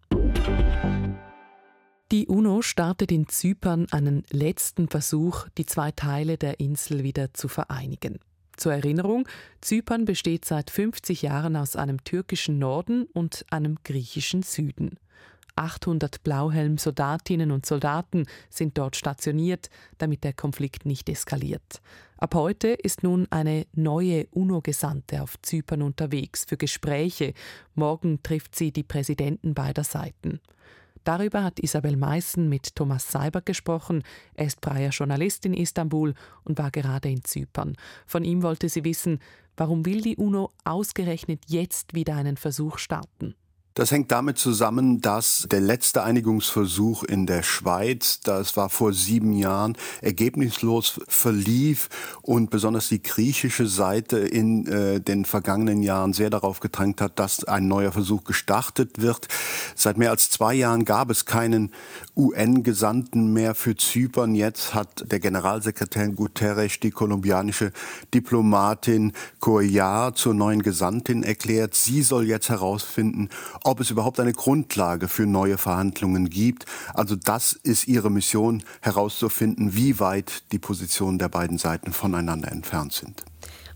Die 2.10 2.26
UNO 2.26 2.62
startet 2.62 3.12
in 3.12 3.28
Zypern 3.28 3.87
einen 3.90 4.25
letzten 4.31 4.88
Versuch, 4.88 5.49
die 5.58 5.67
zwei 5.67 5.90
Teile 5.90 6.38
der 6.38 6.60
Insel 6.60 7.02
wieder 7.02 7.34
zu 7.34 7.49
vereinigen. 7.49 8.20
Zur 8.56 8.73
Erinnerung, 8.73 9.29
Zypern 9.61 10.05
besteht 10.05 10.45
seit 10.45 10.71
50 10.71 11.23
Jahren 11.23 11.56
aus 11.56 11.77
einem 11.77 12.03
türkischen 12.05 12.59
Norden 12.59 13.05
und 13.12 13.45
einem 13.51 13.79
griechischen 13.85 14.43
Süden. 14.43 14.99
800 15.56 16.23
Blauhelm-Soldatinnen 16.25 17.51
und 17.51 17.65
Soldaten 17.65 18.27
sind 18.51 18.77
dort 18.77 18.97
stationiert, 18.97 19.71
damit 19.99 20.25
der 20.25 20.33
Konflikt 20.33 20.85
nicht 20.85 21.09
eskaliert. 21.09 21.81
Ab 22.17 22.35
heute 22.35 22.69
ist 22.69 23.03
nun 23.03 23.27
eine 23.31 23.67
neue 23.75 24.27
UNO-Gesandte 24.29 25.23
auf 25.23 25.41
Zypern 25.43 25.83
unterwegs 25.83 26.45
für 26.45 26.56
Gespräche. 26.56 27.35
Morgen 27.75 28.23
trifft 28.23 28.56
sie 28.56 28.73
die 28.73 28.83
Präsidenten 28.83 29.55
beider 29.55 29.85
Seiten. 29.85 30.41
Darüber 31.05 31.45
hat 31.45 31.61
Isabel 31.61 31.97
Meissen 31.97 32.49
mit 32.49 32.75
Thomas 32.75 33.13
Seibert 33.13 33.46
gesprochen. 33.46 34.03
Er 34.34 34.46
ist 34.46 34.65
freier 34.65 34.91
Journalist 34.91 35.44
in 35.44 35.53
Istanbul 35.55 36.15
und 36.44 36.58
war 36.58 36.70
gerade 36.70 37.11
in 37.11 37.23
Zypern. 37.23 37.77
Von 38.06 38.25
ihm 38.25 38.43
wollte 38.43 38.69
sie 38.70 38.84
wissen, 38.84 39.20
warum 39.56 39.84
will 39.84 40.01
die 40.01 40.17
UNO 40.17 40.51
ausgerechnet 40.65 41.43
jetzt 41.46 41.94
wieder 41.94 42.17
einen 42.17 42.39
Versuch 42.39 42.79
starten? 42.79 43.34
Das 43.74 43.90
hängt 43.90 44.12
damit 44.12 44.38
zusammen, 44.38 45.00
dass 45.00 45.48
der 45.50 45.60
letzte 45.60 46.04
Einigungsversuch 46.04 47.02
in 47.02 47.26
der 47.26 47.43
Schweiz, 47.43 48.20
das 48.20 48.56
war 48.56 48.70
vor 48.70 48.93
sieben 48.93 49.32
Jahren, 49.32 49.76
ergebnislos 50.00 51.00
verlief 51.08 51.88
und 52.22 52.50
besonders 52.50 52.88
die 52.88 53.02
griechische 53.02 53.66
Seite 53.66 54.19
in 54.19 54.69
äh, 54.69 55.00
den 55.00 55.24
vergangenen 55.24 55.82
Jahren 55.82 56.12
sehr 56.12 56.31
darauf 56.31 56.60
gedrängt 56.60 57.00
hat, 57.00 57.19
dass 57.19 57.43
ein 57.43 57.66
neuer 57.66 57.90
Versuch 57.90 58.22
gestartet 58.22 59.02
wird. 59.02 59.26
Seit 59.74 59.98
mehr 59.98 60.10
als 60.10 60.31
zwei 60.31 60.54
Jahren 60.54 60.84
gab 60.84 61.10
es 61.10 61.24
keinen 61.24 61.72
UN-Gesandten 62.16 63.32
mehr 63.32 63.56
für 63.56 63.74
Zypern. 63.74 64.36
Jetzt 64.36 64.72
hat 64.74 65.10
der 65.10 65.19
Generalsekretär 65.19 66.10
Guterres 66.10 66.78
die 66.78 66.93
kolumbianische 66.93 67.72
Diplomatin 68.14 69.14
Cuellar 69.40 70.14
zur 70.14 70.32
neuen 70.32 70.62
Gesandtin 70.62 71.24
erklärt. 71.24 71.74
Sie 71.74 72.02
soll 72.02 72.28
jetzt 72.28 72.50
herausfinden, 72.50 73.31
ob 73.65 73.81
es 73.81 73.91
überhaupt 73.91 74.21
eine 74.21 74.33
Grundlage 74.33 75.09
für 75.09 75.27
neue 75.27 75.59
Verhandlungen 75.59 76.31
gibt. 76.31 76.67
Also 76.93 77.17
das 77.17 77.53
ist 77.53 77.89
ihre 77.89 78.11
Mission, 78.11 78.63
herauszufinden, 78.83 79.75
wie 79.75 79.99
weit 79.99 80.53
die 80.53 80.59
Positionen 80.59 81.19
der 81.19 81.29
beiden 81.29 81.59
Seiten 81.59 81.93
voneinander 81.93 82.53
entfernt 82.53 82.93
sind. 82.93 83.25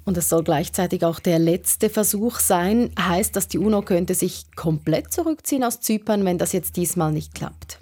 Und 0.05 0.17
es 0.17 0.29
soll 0.29 0.45
gleichzeitig 0.45 1.05
auch 1.05 1.21
der 1.21 1.39
letzte 1.39 1.91
Versuch 1.91 2.39
sein. 2.39 2.93
Heißt 2.99 3.37
das, 3.37 3.49
die 3.49 3.59
UNO 3.59 3.83
könnte 3.83 4.15
sich 4.15 4.47
komplett 4.57 5.13
zurückziehen 5.13 5.65
aus 5.65 5.81
Zypern, 5.81 6.25
wenn 6.25 6.39
das 6.39 6.53
jetzt 6.53 6.77
diesmal 6.77 7.13
nicht 7.13 7.35
klappt? 7.35 7.81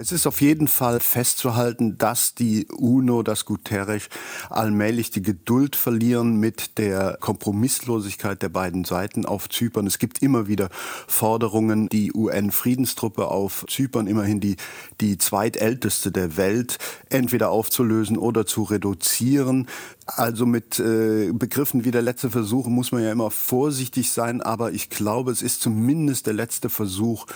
Es 0.00 0.12
ist 0.12 0.28
auf 0.28 0.40
jeden 0.40 0.68
Fall 0.68 1.00
festzuhalten, 1.00 1.98
dass 1.98 2.36
die 2.36 2.68
UNO, 2.68 3.24
das 3.24 3.44
Guterres 3.44 4.08
allmählich 4.48 5.10
die 5.10 5.22
Geduld 5.22 5.74
verlieren 5.74 6.36
mit 6.36 6.78
der 6.78 7.16
Kompromisslosigkeit 7.20 8.40
der 8.40 8.48
beiden 8.48 8.84
Seiten 8.84 9.26
auf 9.26 9.48
Zypern. 9.48 9.88
Es 9.88 9.98
gibt 9.98 10.22
immer 10.22 10.46
wieder 10.46 10.68
Forderungen, 11.08 11.88
die 11.88 12.12
UN-Friedenstruppe 12.14 13.26
auf 13.26 13.64
Zypern, 13.68 14.06
immerhin 14.06 14.38
die, 14.38 14.54
die 15.00 15.18
zweitälteste 15.18 16.12
der 16.12 16.36
Welt, 16.36 16.78
entweder 17.08 17.50
aufzulösen 17.50 18.18
oder 18.18 18.46
zu 18.46 18.62
reduzieren. 18.62 19.66
Also 20.06 20.46
mit 20.46 20.78
äh, 20.78 21.32
Begriffen 21.32 21.84
wie 21.84 21.90
der 21.90 22.02
letzte 22.02 22.30
Versuch 22.30 22.68
muss 22.68 22.92
man 22.92 23.02
ja 23.02 23.10
immer 23.10 23.32
vorsichtig 23.32 24.12
sein, 24.12 24.42
aber 24.42 24.70
ich 24.70 24.90
glaube, 24.90 25.32
es 25.32 25.42
ist 25.42 25.60
zumindest 25.60 26.26
der 26.28 26.34
letzte 26.34 26.70
Versuch, 26.70 27.26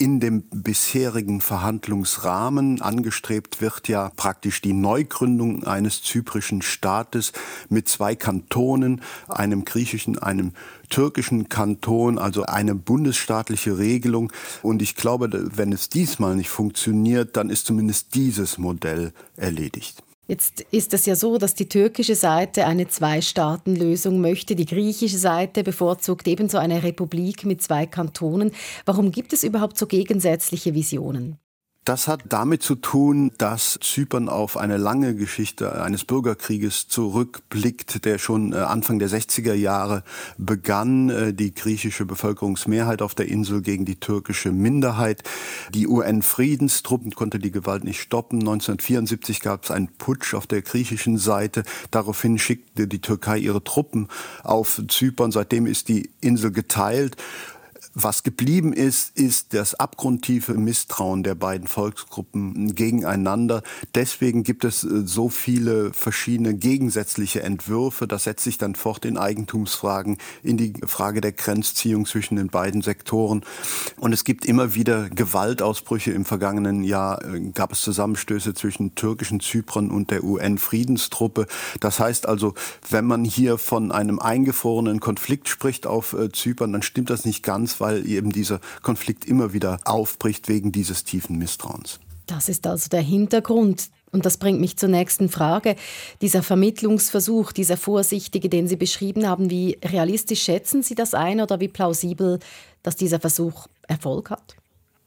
in 0.00 0.18
dem 0.18 0.44
bisherigen 0.50 1.42
Verhandlungsrahmen 1.42 2.80
angestrebt 2.80 3.60
wird 3.60 3.86
ja 3.86 4.10
praktisch 4.16 4.62
die 4.62 4.72
Neugründung 4.72 5.64
eines 5.64 6.02
zyprischen 6.02 6.62
Staates 6.62 7.32
mit 7.68 7.86
zwei 7.86 8.16
Kantonen, 8.16 9.02
einem 9.28 9.66
griechischen, 9.66 10.18
einem 10.18 10.52
türkischen 10.88 11.50
Kanton, 11.50 12.18
also 12.18 12.44
eine 12.44 12.74
bundesstaatliche 12.74 13.76
Regelung. 13.76 14.32
Und 14.62 14.80
ich 14.80 14.96
glaube, 14.96 15.28
wenn 15.54 15.70
es 15.70 15.90
diesmal 15.90 16.34
nicht 16.34 16.48
funktioniert, 16.48 17.36
dann 17.36 17.50
ist 17.50 17.66
zumindest 17.66 18.14
dieses 18.14 18.56
Modell 18.56 19.12
erledigt. 19.36 20.02
Jetzt 20.30 20.60
ist 20.70 20.94
es 20.94 21.06
ja 21.06 21.16
so, 21.16 21.38
dass 21.38 21.56
die 21.56 21.68
türkische 21.68 22.14
Seite 22.14 22.64
eine 22.64 22.86
Zwei-Staaten-Lösung 22.86 24.20
möchte. 24.20 24.54
Die 24.54 24.64
griechische 24.64 25.18
Seite 25.18 25.64
bevorzugt 25.64 26.28
ebenso 26.28 26.56
eine 26.56 26.84
Republik 26.84 27.44
mit 27.44 27.60
zwei 27.60 27.84
Kantonen. 27.84 28.52
Warum 28.84 29.10
gibt 29.10 29.32
es 29.32 29.42
überhaupt 29.42 29.76
so 29.76 29.88
gegensätzliche 29.88 30.72
Visionen? 30.72 31.40
Das 31.84 32.08
hat 32.08 32.24
damit 32.28 32.62
zu 32.62 32.74
tun, 32.74 33.32
dass 33.38 33.78
Zypern 33.80 34.28
auf 34.28 34.58
eine 34.58 34.76
lange 34.76 35.14
Geschichte 35.14 35.82
eines 35.82 36.04
Bürgerkrieges 36.04 36.88
zurückblickt, 36.88 38.04
der 38.04 38.18
schon 38.18 38.52
äh, 38.52 38.56
Anfang 38.56 38.98
der 38.98 39.08
60er 39.08 39.54
Jahre 39.54 40.04
begann. 40.36 41.08
Äh, 41.08 41.32
die 41.32 41.54
griechische 41.54 42.04
Bevölkerungsmehrheit 42.04 43.00
auf 43.00 43.14
der 43.14 43.28
Insel 43.28 43.62
gegen 43.62 43.86
die 43.86 43.98
türkische 43.98 44.52
Minderheit. 44.52 45.22
Die 45.72 45.88
UN-Friedenstruppen 45.88 47.14
konnte 47.14 47.38
die 47.38 47.50
Gewalt 47.50 47.84
nicht 47.84 48.02
stoppen. 48.02 48.40
1974 48.40 49.40
gab 49.40 49.64
es 49.64 49.70
einen 49.70 49.88
Putsch 49.88 50.34
auf 50.34 50.46
der 50.46 50.60
griechischen 50.60 51.16
Seite. 51.16 51.62
Daraufhin 51.90 52.38
schickte 52.38 52.88
die 52.88 53.00
Türkei 53.00 53.38
ihre 53.38 53.64
Truppen 53.64 54.08
auf 54.44 54.82
Zypern. 54.86 55.32
Seitdem 55.32 55.64
ist 55.64 55.88
die 55.88 56.10
Insel 56.20 56.52
geteilt. 56.52 57.16
Was 58.02 58.22
geblieben 58.22 58.72
ist, 58.72 59.14
ist 59.18 59.52
das 59.52 59.74
abgrundtiefe 59.74 60.54
Misstrauen 60.54 61.22
der 61.22 61.34
beiden 61.34 61.68
Volksgruppen 61.68 62.74
gegeneinander. 62.74 63.62
Deswegen 63.94 64.42
gibt 64.42 64.64
es 64.64 64.84
äh, 64.84 65.02
so 65.04 65.28
viele 65.28 65.92
verschiedene 65.92 66.54
gegensätzliche 66.54 67.42
Entwürfe. 67.42 68.06
Das 68.06 68.24
setzt 68.24 68.44
sich 68.44 68.56
dann 68.56 68.74
fort 68.74 69.04
in 69.04 69.18
Eigentumsfragen, 69.18 70.16
in 70.42 70.56
die 70.56 70.72
Frage 70.86 71.20
der 71.20 71.32
Grenzziehung 71.32 72.06
zwischen 72.06 72.36
den 72.36 72.48
beiden 72.48 72.80
Sektoren. 72.80 73.44
Und 73.98 74.14
es 74.14 74.24
gibt 74.24 74.46
immer 74.46 74.74
wieder 74.74 75.10
Gewaltausbrüche. 75.10 76.12
Im 76.12 76.24
vergangenen 76.24 76.84
Jahr 76.84 77.22
äh, 77.22 77.50
gab 77.50 77.72
es 77.72 77.82
Zusammenstöße 77.82 78.54
zwischen 78.54 78.94
türkischen 78.94 79.40
Zypern 79.40 79.90
und 79.90 80.10
der 80.10 80.24
UN-Friedenstruppe. 80.24 81.46
Das 81.80 82.00
heißt 82.00 82.26
also, 82.26 82.54
wenn 82.88 83.04
man 83.04 83.26
hier 83.26 83.58
von 83.58 83.92
einem 83.92 84.20
eingefrorenen 84.20 85.00
Konflikt 85.00 85.50
spricht 85.50 85.86
auf 85.86 86.14
äh, 86.14 86.32
Zypern, 86.32 86.72
dann 86.72 86.82
stimmt 86.82 87.10
das 87.10 87.26
nicht 87.26 87.42
ganz, 87.42 87.78
weil 87.78 87.89
eben 87.98 88.30
dieser 88.30 88.60
Konflikt 88.82 89.24
immer 89.24 89.52
wieder 89.52 89.80
aufbricht 89.84 90.48
wegen 90.48 90.72
dieses 90.72 91.04
tiefen 91.04 91.38
Misstrauens. 91.38 92.00
Das 92.26 92.48
ist 92.48 92.66
also 92.66 92.88
der 92.88 93.02
Hintergrund. 93.02 93.90
Und 94.12 94.26
das 94.26 94.38
bringt 94.38 94.60
mich 94.60 94.76
zur 94.76 94.88
nächsten 94.88 95.28
Frage. 95.28 95.76
Dieser 96.20 96.42
Vermittlungsversuch, 96.42 97.52
dieser 97.52 97.76
vorsichtige, 97.76 98.48
den 98.48 98.66
Sie 98.66 98.76
beschrieben 98.76 99.28
haben, 99.28 99.50
wie 99.50 99.78
realistisch 99.84 100.42
schätzen 100.42 100.82
Sie 100.82 100.94
das 100.94 101.14
ein 101.14 101.40
oder 101.40 101.60
wie 101.60 101.68
plausibel, 101.68 102.40
dass 102.82 102.96
dieser 102.96 103.20
Versuch 103.20 103.68
Erfolg 103.86 104.30
hat? 104.30 104.56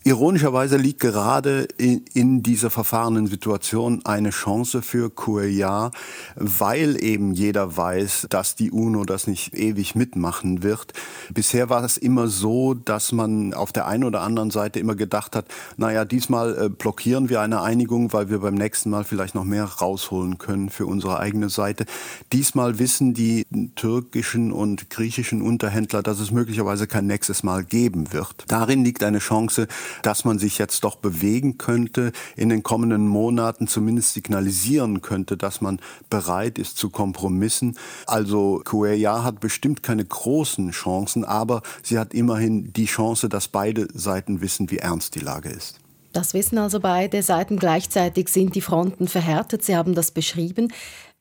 Ironischerweise 0.05 0.75
liegt 0.75 0.99
gerade 0.99 1.65
in, 1.77 2.03
in, 2.13 2.43
dieser 2.43 2.69
verfahrenen 2.69 3.27
Situation 3.27 4.01
eine 4.03 4.31
Chance 4.31 4.81
für 4.81 5.09
QEA, 5.09 5.91
weil 6.35 7.01
eben 7.01 7.31
jeder 7.31 7.77
weiß, 7.77 8.27
dass 8.29 8.55
die 8.55 8.69
UNO 8.69 9.05
das 9.05 9.27
nicht 9.27 9.53
ewig 9.53 9.95
mitmachen 9.95 10.61
wird. 10.61 10.91
Bisher 11.33 11.69
war 11.69 11.85
es 11.85 11.95
immer 11.95 12.27
so, 12.27 12.73
dass 12.73 13.13
man 13.13 13.53
auf 13.53 13.71
der 13.71 13.87
einen 13.87 14.03
oder 14.03 14.21
anderen 14.21 14.51
Seite 14.51 14.81
immer 14.81 14.95
gedacht 14.95 15.37
hat, 15.37 15.45
naja, 15.77 16.03
diesmal 16.03 16.65
äh, 16.65 16.69
blockieren 16.69 17.29
wir 17.29 17.39
eine 17.39 17.61
Einigung, 17.61 18.11
weil 18.11 18.29
wir 18.29 18.39
beim 18.39 18.55
nächsten 18.55 18.89
Mal 18.89 19.05
vielleicht 19.05 19.35
noch 19.35 19.45
mehr 19.45 19.63
rausholen 19.63 20.37
können 20.37 20.69
für 20.69 20.85
unsere 20.85 21.21
eigene 21.21 21.47
Seite. 21.47 21.85
Diesmal 22.33 22.77
wissen 22.77 23.13
die 23.13 23.47
türkischen 23.75 24.51
und 24.51 24.89
griechischen 24.89 25.41
Unterhändler, 25.41 26.03
dass 26.03 26.19
es 26.19 26.31
möglicherweise 26.31 26.87
kein 26.87 27.07
nächstes 27.07 27.43
Mal 27.43 27.63
geben 27.63 28.11
wird. 28.11 28.43
Darin 28.49 28.83
liegt 28.83 29.01
eine 29.01 29.19
Chance, 29.19 29.69
dass 30.01 30.25
man 30.25 30.39
sich 30.39 30.57
jetzt 30.57 30.83
doch 30.83 30.95
bewegen 30.95 31.57
könnte, 31.57 32.11
in 32.35 32.49
den 32.49 32.63
kommenden 32.63 33.07
Monaten 33.07 33.67
zumindest 33.67 34.13
signalisieren 34.13 35.01
könnte, 35.01 35.37
dass 35.37 35.61
man 35.61 35.79
bereit 36.09 36.57
ist 36.57 36.77
zu 36.77 36.89
Kompromissen. 36.89 37.77
Also 38.07 38.61
QEA 38.65 39.23
hat 39.23 39.39
bestimmt 39.39 39.83
keine 39.83 40.05
großen 40.05 40.71
Chancen, 40.71 41.23
aber 41.23 41.61
sie 41.83 41.99
hat 41.99 42.13
immerhin 42.13 42.73
die 42.73 42.85
Chance, 42.85 43.29
dass 43.29 43.47
beide 43.47 43.87
Seiten 43.93 44.41
wissen, 44.41 44.71
wie 44.71 44.77
ernst 44.77 45.15
die 45.15 45.19
Lage 45.19 45.49
ist. 45.49 45.79
Das 46.13 46.33
wissen 46.33 46.59
also 46.59 46.79
beide 46.79 47.23
Seiten. 47.23 47.57
Gleichzeitig 47.57 48.29
sind 48.29 48.55
die 48.55 48.61
Fronten 48.61 49.07
verhärtet. 49.07 49.63
Sie 49.63 49.75
haben 49.75 49.95
das 49.95 50.11
beschrieben. 50.11 50.71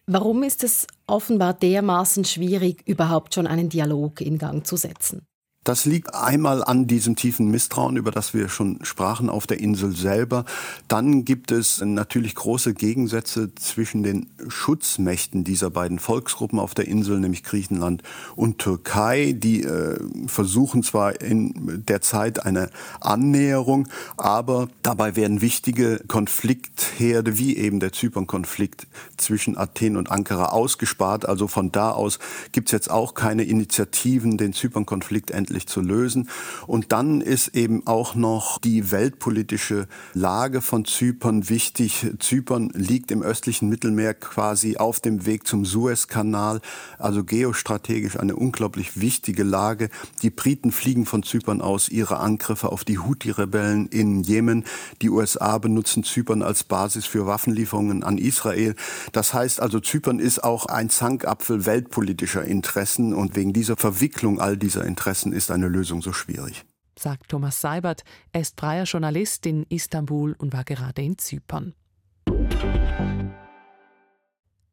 Warum 0.07 0.43
ist 0.43 0.63
es 0.65 0.87
offenbar 1.07 1.55
dermaßen 1.55 2.25
schwierig, 2.25 2.83
überhaupt 2.87 3.35
schon 3.35 3.47
einen 3.47 3.69
Dialog 3.69 4.21
in 4.21 4.37
Gang 4.37 4.67
zu 4.67 4.77
setzen? 4.77 5.23
Das 5.65 5.85
liegt 5.85 6.13
einmal 6.13 6.65
an 6.65 6.89
diesem 6.89 7.15
tiefen 7.15 7.49
Misstrauen, 7.49 7.97
über 7.97 8.11
das 8.11 8.35
wir 8.35 8.49
schon 8.49 8.81
sprachen, 8.83 9.31
auf 9.31 9.47
der 9.47 9.61
Insel 9.61 9.95
selber. 9.95 10.45
Dann 10.89 11.25
gibt 11.25 11.53
es 11.53 11.81
natürlich 11.81 12.35
große 12.35 12.75
Gegensätze 12.75 13.55
zwischen 13.55 14.03
den 14.03 14.27
Schutzmächten 14.49 15.45
dieser 15.45 15.71
beiden 15.71 16.01
Volksgruppen 16.01 16.59
auf 16.59 16.75
der 16.75 16.89
Insel, 16.89 17.21
nämlich 17.21 17.45
Griechenland 17.45 18.03
und 18.35 18.59
Türkei. 18.59 19.37
Die 19.39 19.63
äh, 19.63 20.01
versuchen 20.27 20.83
zwar 20.83 21.21
in 21.21 21.85
der 21.87 22.01
Zeit 22.01 22.45
eine 22.45 22.69
Annäherung, 23.01 23.87
aber 24.17 24.69
dabei 24.83 25.15
werden 25.15 25.43
wichtige 25.43 26.01
Konfliktherde, 26.09 27.39
wie 27.39 27.57
eben 27.57 27.79
der 27.79 27.93
Zypern-Konflikt 27.93 28.89
zwischen 29.17 29.57
Athen 29.57 29.97
und 29.97 30.11
Ankara, 30.11 30.47
ausgespart. 30.47 31.29
Also 31.29 31.47
von 31.47 31.71
da 31.71 31.93
aus 31.93 32.19
gibt 32.51 32.67
es 32.69 32.73
jetzt 32.73 32.91
auch 32.91 33.15
keine 33.15 33.45
Initiativen, 33.45 34.39
den 34.39 34.55
Zypern-Konflikt 34.55 35.31
endlich 35.31 35.52
friedlich 35.53 35.67
zu 35.67 35.81
lösen. 35.81 36.29
Und 36.67 36.93
dann 36.93 37.21
ist 37.21 37.49
eben 37.49 37.87
auch 37.87 38.15
noch 38.15 38.59
die 38.59 38.91
weltpolitische 38.91 39.87
Lage 40.15 40.63
von 40.63 40.85
Zypern 40.85 41.49
wichtig. 41.49 42.07
Zypern 42.19 42.71
liegt 42.75 43.11
im 43.11 43.23
östlichen 43.23 43.69
Mittelmeer 43.69 44.15
quasi 44.15 44.79
auf 44.79 45.01
dem 45.01 45.27
Weg 45.27 45.47
zum 45.47 45.65
Suezkanal, 45.65 46.61
also 46.99 47.25
geostrategisch 47.25 48.19
eine 48.19 48.35
unglaublich 48.35 49.01
wichtige 49.01 49.43
Lage. 49.43 49.91
Die 50.23 50.31
Briten 50.31 50.73
fliegen 50.73 51.05
von 51.05 51.23
Zypern 51.23 51.61
aus 51.61 51.89
ihre 51.89 52.19
Angriffe 52.19 52.73
auf 52.73 52.85
die 52.85 52.99
Houthi-Rebellen 52.99 53.89
in 53.89 54.23
Jemen. 54.23 54.65
Die 55.03 55.11
USA 55.11 55.59
benutzen 55.59 56.03
Zypern 56.03 56.43
als 56.43 56.65
Basis 56.65 57.05
für 57.05 57.27
Waffenlieferungen 57.27 58.03
an 58.03 58.17
Israel. 58.17 58.75
Das 59.13 59.35
heißt 59.35 59.61
also, 59.61 59.81
Zypern 59.81 60.19
ist 60.19 60.43
auch 60.45 60.67
ein 60.67 60.89
Zankapfel 60.89 61.67
weltpolitischer 61.67 62.45
Interessen 62.45 63.13
und 63.13 63.37
wegen 63.37 63.53
dieser 63.53 63.77
Verwicklung 63.77 64.41
all 64.41 64.57
dieser 64.57 64.85
Interessen 64.85 65.33
ist 65.33 65.42
ist 65.43 65.51
eine 65.51 65.69
Lösung 65.69 66.03
so 66.03 66.13
schwierig. 66.13 66.65
Sagt 66.99 67.31
Thomas 67.31 67.61
Seibert. 67.61 68.05
Er 68.33 68.43
ist 68.43 68.61
freier 68.61 68.85
Journalist 68.85 69.45
in 69.47 69.65
Istanbul 69.69 70.35
und 70.39 70.53
war 70.53 70.65
gerade 70.65 71.03
in 71.03 71.19
Zypern. 71.19 71.75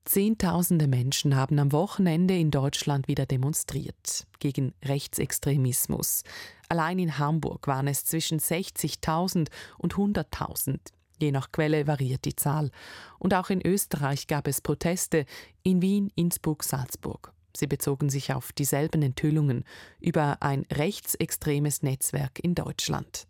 Zehntausende 0.05 0.87
Menschen 0.87 1.35
haben 1.35 1.59
am 1.59 1.71
Wochenende 1.71 2.35
in 2.35 2.51
Deutschland 2.51 3.07
wieder 3.07 3.25
demonstriert 3.25 4.27
gegen 4.39 4.73
Rechtsextremismus. 4.83 6.23
Allein 6.67 6.99
in 6.99 7.17
Hamburg 7.17 7.67
waren 7.67 7.87
es 7.87 8.05
zwischen 8.05 8.39
60.000 8.39 9.49
und 9.77 9.95
100.000. 9.95 10.79
Je 11.19 11.31
nach 11.31 11.51
Quelle 11.51 11.87
variiert 11.87 12.25
die 12.25 12.35
Zahl. 12.35 12.71
Und 13.17 13.33
auch 13.33 13.49
in 13.49 13.65
Österreich 13.65 14.27
gab 14.27 14.47
es 14.47 14.61
Proteste 14.61 15.25
in 15.63 15.81
Wien, 15.81 16.11
Innsbruck, 16.15 16.63
Salzburg. 16.63 17.33
Sie 17.55 17.67
bezogen 17.67 18.09
sich 18.09 18.33
auf 18.33 18.51
dieselben 18.51 19.01
Enthüllungen 19.01 19.63
über 19.99 20.41
ein 20.41 20.65
rechtsextremes 20.71 21.83
Netzwerk 21.83 22.39
in 22.39 22.55
Deutschland. 22.55 23.27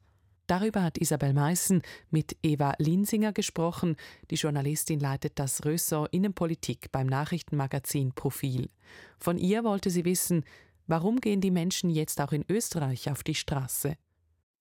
Darüber 0.50 0.82
hat 0.82 0.98
Isabel 0.98 1.34
Meissen 1.34 1.84
mit 2.10 2.36
Eva 2.42 2.74
Linsinger 2.80 3.34
gesprochen. 3.34 3.98
Die 4.32 4.36
Journalistin 4.36 5.00
leitet 5.00 5.38
das 5.38 5.64
Ressort 5.64 6.12
Innenpolitik 6.12 6.92
beim 6.92 7.06
Nachrichtenmagazin 7.06 8.14
Profil. 8.14 8.70
Von 9.20 9.38
ihr 9.38 9.64
wollte 9.64 9.92
sie 9.92 10.06
wissen, 10.06 10.44
warum 10.88 11.22
gehen 11.22 11.40
die 11.40 11.52
Menschen 11.52 11.92
jetzt 11.92 12.20
auch 12.20 12.32
in 12.32 12.46
Österreich 12.50 13.12
auf 13.12 13.24
die 13.24 13.36
Straße? 13.36 13.96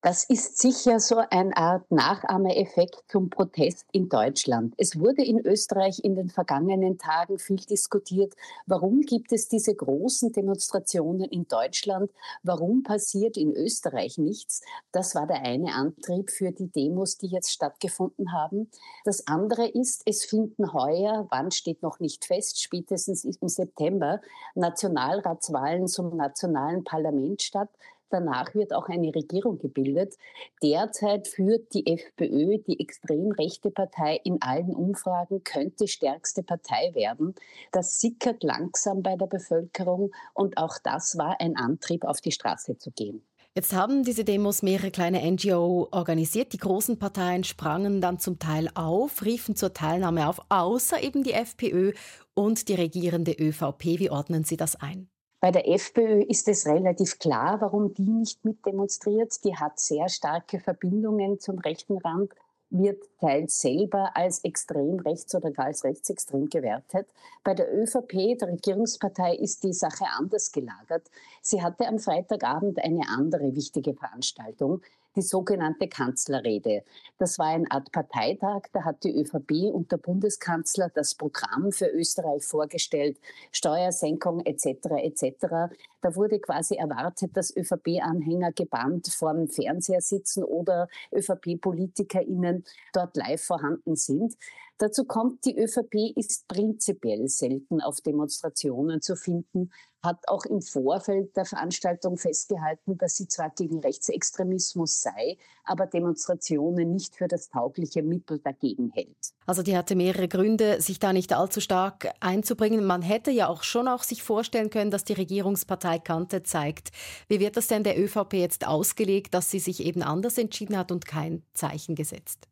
Das 0.00 0.22
ist 0.22 0.58
sicher 0.58 1.00
so 1.00 1.16
eine 1.30 1.56
Art 1.56 1.90
Nachahmeeffekt 1.90 3.02
zum 3.08 3.30
Protest 3.30 3.84
in 3.90 4.08
Deutschland. 4.08 4.72
Es 4.76 4.96
wurde 5.00 5.24
in 5.24 5.44
Österreich 5.44 6.04
in 6.04 6.14
den 6.14 6.28
vergangenen 6.28 6.98
Tagen 6.98 7.40
viel 7.40 7.56
diskutiert. 7.56 8.32
Warum 8.66 9.00
gibt 9.00 9.32
es 9.32 9.48
diese 9.48 9.74
großen 9.74 10.30
Demonstrationen 10.30 11.24
in 11.24 11.48
Deutschland? 11.48 12.12
Warum 12.44 12.84
passiert 12.84 13.36
in 13.36 13.52
Österreich 13.52 14.18
nichts? 14.18 14.62
Das 14.92 15.16
war 15.16 15.26
der 15.26 15.42
eine 15.42 15.74
Antrieb 15.74 16.30
für 16.30 16.52
die 16.52 16.68
Demos, 16.68 17.18
die 17.18 17.26
jetzt 17.26 17.50
stattgefunden 17.50 18.32
haben. 18.32 18.70
Das 19.04 19.26
andere 19.26 19.66
ist, 19.66 20.02
es 20.06 20.24
finden 20.24 20.72
heuer, 20.72 21.26
wann 21.30 21.50
steht 21.50 21.82
noch 21.82 21.98
nicht 21.98 22.24
fest, 22.24 22.62
spätestens 22.62 23.24
im 23.24 23.48
September, 23.48 24.20
Nationalratswahlen 24.54 25.88
zum 25.88 26.16
nationalen 26.16 26.84
Parlament 26.84 27.42
statt. 27.42 27.70
Danach 28.10 28.54
wird 28.54 28.72
auch 28.72 28.88
eine 28.88 29.14
Regierung 29.14 29.58
gebildet. 29.58 30.16
Derzeit 30.62 31.28
führt 31.28 31.74
die 31.74 31.86
FPÖ, 31.86 32.58
die 32.58 32.80
extrem 32.80 33.32
rechte 33.32 33.70
Partei, 33.70 34.20
in 34.24 34.40
allen 34.40 34.74
Umfragen, 34.74 35.44
könnte 35.44 35.88
stärkste 35.88 36.42
Partei 36.42 36.94
werden. 36.94 37.34
Das 37.72 38.00
sickert 38.00 38.42
langsam 38.42 39.02
bei 39.02 39.16
der 39.16 39.26
Bevölkerung 39.26 40.12
und 40.34 40.58
auch 40.58 40.78
das 40.82 41.18
war 41.18 41.40
ein 41.40 41.56
Antrieb, 41.56 42.04
auf 42.04 42.20
die 42.20 42.32
Straße 42.32 42.78
zu 42.78 42.90
gehen. 42.90 43.22
Jetzt 43.54 43.74
haben 43.74 44.04
diese 44.04 44.24
Demos 44.24 44.62
mehrere 44.62 44.92
kleine 44.92 45.28
NGO 45.28 45.88
organisiert. 45.90 46.52
Die 46.52 46.58
großen 46.58 46.98
Parteien 46.98 47.42
sprangen 47.42 48.00
dann 48.00 48.20
zum 48.20 48.38
Teil 48.38 48.70
auf, 48.74 49.24
riefen 49.24 49.56
zur 49.56 49.72
Teilnahme 49.72 50.28
auf, 50.28 50.40
außer 50.48 51.02
eben 51.02 51.24
die 51.24 51.32
FPÖ 51.32 51.92
und 52.34 52.68
die 52.68 52.74
regierende 52.74 53.32
ÖVP. 53.32 53.98
Wie 53.98 54.10
ordnen 54.10 54.44
Sie 54.44 54.56
das 54.56 54.76
ein? 54.76 55.10
Bei 55.40 55.52
der 55.52 55.68
FPÖ 55.68 56.22
ist 56.22 56.48
es 56.48 56.66
relativ 56.66 57.20
klar, 57.20 57.60
warum 57.60 57.94
die 57.94 58.10
nicht 58.10 58.44
mitdemonstriert. 58.44 59.44
Die 59.44 59.54
hat 59.54 59.78
sehr 59.78 60.08
starke 60.08 60.58
Verbindungen 60.58 61.38
zum 61.38 61.60
rechten 61.60 61.98
Rand, 61.98 62.32
wird 62.70 63.04
teils 63.20 63.60
selber 63.60 64.16
als 64.16 64.42
extrem 64.42 64.98
rechts 64.98 65.34
oder 65.36 65.52
gar 65.52 65.66
als 65.66 65.84
rechtsextrem 65.84 66.50
gewertet. 66.50 67.08
Bei 67.44 67.54
der 67.54 67.72
ÖVP, 67.72 68.36
der 68.38 68.48
Regierungspartei, 68.48 69.36
ist 69.36 69.62
die 69.62 69.72
Sache 69.72 70.06
anders 70.18 70.50
gelagert. 70.50 71.08
Sie 71.40 71.62
hatte 71.62 71.86
am 71.86 72.00
Freitagabend 72.00 72.82
eine 72.82 73.08
andere 73.08 73.54
wichtige 73.54 73.94
Veranstaltung, 73.94 74.82
die 75.18 75.22
sogenannte 75.22 75.88
Kanzlerrede. 75.88 76.84
Das 77.18 77.40
war 77.40 77.46
eine 77.46 77.68
Art 77.72 77.90
Parteitag, 77.90 78.62
da 78.72 78.84
hat 78.84 79.02
die 79.02 79.20
ÖVP 79.20 79.74
und 79.74 79.90
der 79.90 79.96
Bundeskanzler 79.96 80.90
das 80.94 81.16
Programm 81.16 81.72
für 81.72 81.88
Österreich 81.88 82.44
vorgestellt, 82.44 83.18
Steuersenkung 83.50 84.40
etc. 84.46 84.86
etc. 85.02 85.74
Da 86.00 86.14
wurde 86.14 86.38
quasi 86.38 86.76
erwartet, 86.76 87.36
dass 87.36 87.54
ÖVP-Anhänger 87.54 88.52
gebannt 88.52 89.08
vor 89.08 89.34
dem 89.34 89.48
Fernseher 89.48 90.00
sitzen 90.02 90.44
oder 90.44 90.88
ÖVP-PolitikerInnen 91.12 92.64
dort 92.92 93.16
live 93.16 93.42
vorhanden 93.42 93.96
sind. 93.96 94.36
Dazu 94.78 95.04
kommt, 95.04 95.44
die 95.44 95.58
ÖVP 95.58 96.16
ist 96.16 96.46
prinzipiell 96.46 97.26
selten 97.26 97.80
auf 97.80 98.00
Demonstrationen 98.00 99.02
zu 99.02 99.16
finden, 99.16 99.72
hat 100.02 100.28
auch 100.28 100.44
im 100.44 100.62
Vorfeld 100.62 101.36
der 101.36 101.44
Veranstaltung 101.44 102.16
festgehalten, 102.16 102.98
dass 102.98 103.16
sie 103.16 103.26
zwar 103.26 103.50
gegen 103.50 103.80
Rechtsextremismus 103.80 105.02
sei, 105.02 105.38
aber 105.64 105.86
Demonstrationen 105.86 106.92
nicht 106.92 107.16
für 107.16 107.28
das 107.28 107.48
taugliche 107.48 108.02
Mittel 108.02 108.38
dagegen 108.38 108.90
hält. 108.90 109.34
Also 109.46 109.62
die 109.62 109.76
hatte 109.76 109.96
mehrere 109.96 110.28
Gründe, 110.28 110.80
sich 110.80 110.98
da 110.98 111.12
nicht 111.12 111.32
allzu 111.32 111.60
stark 111.60 112.12
einzubringen. 112.20 112.84
Man 112.84 113.02
hätte 113.02 113.30
ja 113.30 113.48
auch 113.48 113.62
schon 113.62 113.88
auch 113.88 114.02
sich 114.02 114.22
vorstellen 114.22 114.70
können, 114.70 114.90
dass 114.90 115.04
die 115.04 115.14
Regierungspartei 115.14 115.98
Kante 115.98 116.42
zeigt. 116.42 116.90
Wie 117.28 117.40
wird 117.40 117.56
das 117.56 117.66
denn 117.66 117.82
der 117.82 117.98
ÖVP 117.98 118.34
jetzt 118.34 118.66
ausgelegt, 118.66 119.34
dass 119.34 119.50
sie 119.50 119.60
sich 119.60 119.84
eben 119.84 120.02
anders 120.02 120.38
entschieden 120.38 120.76
hat 120.76 120.92
und 120.92 121.06
kein 121.06 121.42
Zeichen 121.54 121.94
gesetzt? 121.94 122.48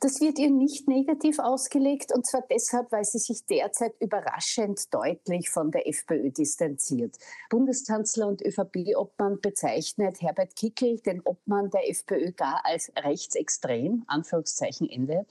Das 0.00 0.20
wird 0.20 0.38
ihr 0.38 0.50
nicht 0.50 0.88
negativ 0.88 1.38
ausgelegt 1.38 2.12
und 2.12 2.26
zwar 2.26 2.42
deshalb, 2.50 2.90
weil 2.92 3.04
sie 3.04 3.18
sich 3.18 3.44
derzeit 3.46 3.94
überraschend 4.00 4.92
deutlich 4.92 5.50
von 5.50 5.70
der 5.70 5.88
FPÖ 5.88 6.30
distanziert. 6.30 7.16
Bundeskanzler 7.50 8.28
und 8.28 8.42
ÖVP-Obmann 8.42 9.40
bezeichnet 9.40 10.22
Herbert 10.22 10.56
Kickel, 10.56 11.00
den 11.00 11.20
Obmann 11.24 11.70
der 11.70 11.88
FPÖ, 11.88 12.32
gar 12.32 12.64
als 12.64 12.92
rechtsextrem, 12.96 14.04
Anführungszeichen 14.06 14.88
Ende. 14.88 15.26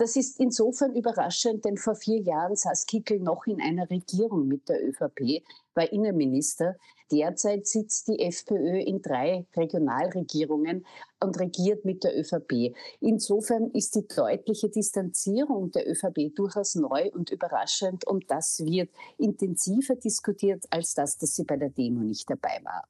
Das 0.00 0.16
ist 0.16 0.40
insofern 0.40 0.96
überraschend, 0.96 1.66
denn 1.66 1.76
vor 1.76 1.94
vier 1.94 2.22
Jahren 2.22 2.56
saß 2.56 2.86
Kickel 2.86 3.20
noch 3.20 3.46
in 3.46 3.60
einer 3.60 3.90
Regierung 3.90 4.48
mit 4.48 4.66
der 4.70 4.82
ÖVP, 4.82 5.44
war 5.74 5.92
Innenminister. 5.92 6.76
Derzeit 7.12 7.66
sitzt 7.66 8.08
die 8.08 8.18
FPÖ 8.18 8.78
in 8.80 9.02
drei 9.02 9.46
Regionalregierungen 9.54 10.86
und 11.22 11.38
regiert 11.38 11.84
mit 11.84 12.02
der 12.02 12.18
ÖVP. 12.18 12.74
Insofern 13.00 13.72
ist 13.72 13.94
die 13.94 14.08
deutliche 14.08 14.70
Distanzierung 14.70 15.70
der 15.70 15.86
ÖVP 15.86 16.34
durchaus 16.34 16.76
neu 16.76 17.10
und 17.12 17.30
überraschend 17.30 18.06
und 18.06 18.30
das 18.30 18.64
wird 18.64 18.88
intensiver 19.18 19.96
diskutiert 19.96 20.64
als 20.70 20.94
das, 20.94 21.18
dass 21.18 21.36
sie 21.36 21.44
bei 21.44 21.58
der 21.58 21.68
Demo 21.68 22.00
nicht 22.00 22.30
dabei 22.30 22.58
war. 22.64 22.88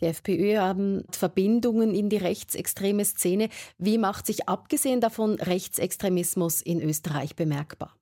Die 0.00 0.06
FPÖ 0.06 0.58
haben 0.58 1.04
Verbindungen 1.10 1.94
in 1.94 2.08
die 2.08 2.16
rechtsextreme 2.16 3.04
Szene. 3.04 3.48
Wie 3.78 3.98
macht 3.98 4.26
sich 4.26 4.48
abgesehen 4.48 5.00
davon 5.00 5.34
Rechtsextremismus 5.34 6.60
in 6.60 6.80
Österreich 6.80 7.36
bemerkbar? 7.36 7.96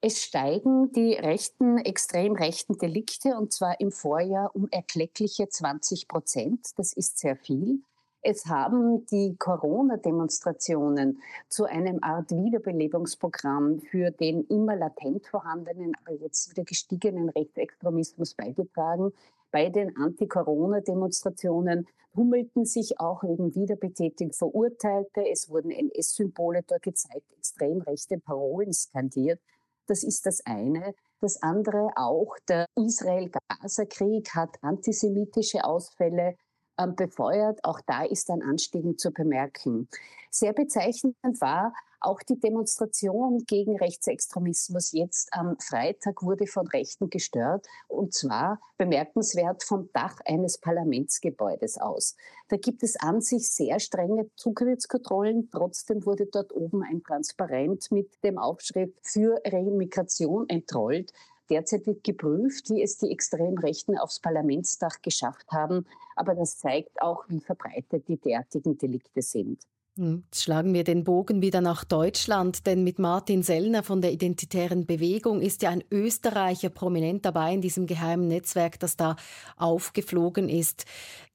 Es 0.00 0.22
steigen 0.22 0.92
die 0.92 1.14
rechten, 1.14 1.78
extrem 1.78 2.34
rechten 2.34 2.78
Delikte 2.78 3.36
und 3.36 3.52
zwar 3.52 3.80
im 3.80 3.90
Vorjahr 3.90 4.54
um 4.54 4.68
erkleckliche 4.70 5.48
20 5.48 6.06
Prozent. 6.06 6.68
Das 6.76 6.92
ist 6.92 7.18
sehr 7.18 7.34
viel. 7.34 7.82
Es 8.20 8.46
haben 8.46 9.06
die 9.06 9.36
Corona-Demonstrationen 9.38 11.20
zu 11.48 11.64
einem 11.64 12.02
Art 12.02 12.30
Wiederbelebungsprogramm 12.30 13.80
für 13.80 14.10
den 14.10 14.44
immer 14.46 14.76
latent 14.76 15.26
vorhandenen, 15.26 15.92
aber 16.04 16.16
jetzt 16.16 16.50
wieder 16.50 16.64
gestiegenen 16.64 17.28
Rechtsextremismus 17.28 18.34
beigetragen. 18.34 19.12
Bei 19.50 19.70
den 19.70 19.96
Anti-Corona-Demonstrationen 19.96 21.86
hummelten 22.14 22.64
sich 22.64 23.00
auch 23.00 23.22
wegen 23.22 23.54
Wiederbetätigung 23.54 24.32
Verurteilte. 24.32 25.28
Es 25.30 25.48
wurden 25.48 25.70
NS-Symbole 25.70 26.62
dort 26.66 26.82
gezeigt, 26.82 27.32
extrem 27.36 27.80
rechte 27.82 28.18
Parolen 28.18 28.72
skandiert. 28.72 29.40
Das 29.86 30.02
ist 30.02 30.26
das 30.26 30.44
eine. 30.44 30.94
Das 31.20 31.42
andere 31.42 31.90
auch, 31.96 32.36
der 32.48 32.66
Israel-Gaza-Krieg 32.76 34.34
hat 34.34 34.56
antisemitische 34.62 35.64
Ausfälle 35.64 36.36
ähm, 36.78 36.94
befeuert. 36.94 37.58
Auch 37.64 37.80
da 37.86 38.04
ist 38.04 38.30
ein 38.30 38.42
Anstieg 38.42 39.00
zu 39.00 39.10
bemerken. 39.10 39.88
Sehr 40.30 40.52
bezeichnend 40.52 41.16
war 41.40 41.72
auch 42.00 42.22
die 42.22 42.38
Demonstration 42.38 43.44
gegen 43.46 43.76
Rechtsextremismus 43.76 44.92
jetzt 44.92 45.32
am 45.32 45.56
Freitag 45.58 46.22
wurde 46.22 46.46
von 46.46 46.66
Rechten 46.68 47.10
gestört 47.10 47.66
und 47.88 48.14
zwar 48.14 48.60
bemerkenswert 48.76 49.64
vom 49.64 49.90
Dach 49.92 50.18
eines 50.24 50.58
Parlamentsgebäudes 50.58 51.78
aus. 51.78 52.16
Da 52.48 52.56
gibt 52.56 52.82
es 52.82 52.96
an 52.96 53.20
sich 53.20 53.50
sehr 53.50 53.80
strenge 53.80 54.30
Zugriffskontrollen. 54.36 55.50
Trotzdem 55.50 56.06
wurde 56.06 56.26
dort 56.26 56.52
oben 56.52 56.82
ein 56.82 57.02
Transparent 57.02 57.90
mit 57.90 58.22
dem 58.24 58.38
Aufschrift 58.38 58.98
für 59.02 59.40
Remigration 59.44 60.48
entrollt. 60.48 61.12
Derzeit 61.50 61.86
wird 61.86 62.04
geprüft, 62.04 62.68
wie 62.70 62.82
es 62.82 62.98
die 62.98 63.10
Extremrechten 63.10 63.96
aufs 63.96 64.20
Parlamentsdach 64.20 65.00
geschafft 65.02 65.50
haben. 65.50 65.86
Aber 66.14 66.34
das 66.34 66.58
zeigt 66.58 67.00
auch, 67.00 67.24
wie 67.28 67.40
verbreitet 67.40 68.06
die 68.08 68.18
derartigen 68.18 68.76
Delikte 68.76 69.22
sind. 69.22 69.62
Hm, 69.98 70.22
jetzt 70.26 70.44
schlagen 70.44 70.74
wir 70.74 70.84
den 70.84 71.02
Bogen 71.02 71.42
wieder 71.42 71.60
nach 71.60 71.82
Deutschland, 71.82 72.68
denn 72.68 72.84
mit 72.84 73.00
Martin 73.00 73.42
Sellner 73.42 73.82
von 73.82 74.00
der 74.00 74.12
Identitären 74.12 74.86
Bewegung 74.86 75.40
ist 75.40 75.60
ja 75.62 75.70
ein 75.70 75.82
Österreicher 75.90 76.68
prominent 76.68 77.24
dabei 77.24 77.52
in 77.52 77.60
diesem 77.60 77.88
geheimen 77.88 78.28
Netzwerk, 78.28 78.78
das 78.78 78.96
da 78.96 79.16
aufgeflogen 79.56 80.48
ist. 80.48 80.84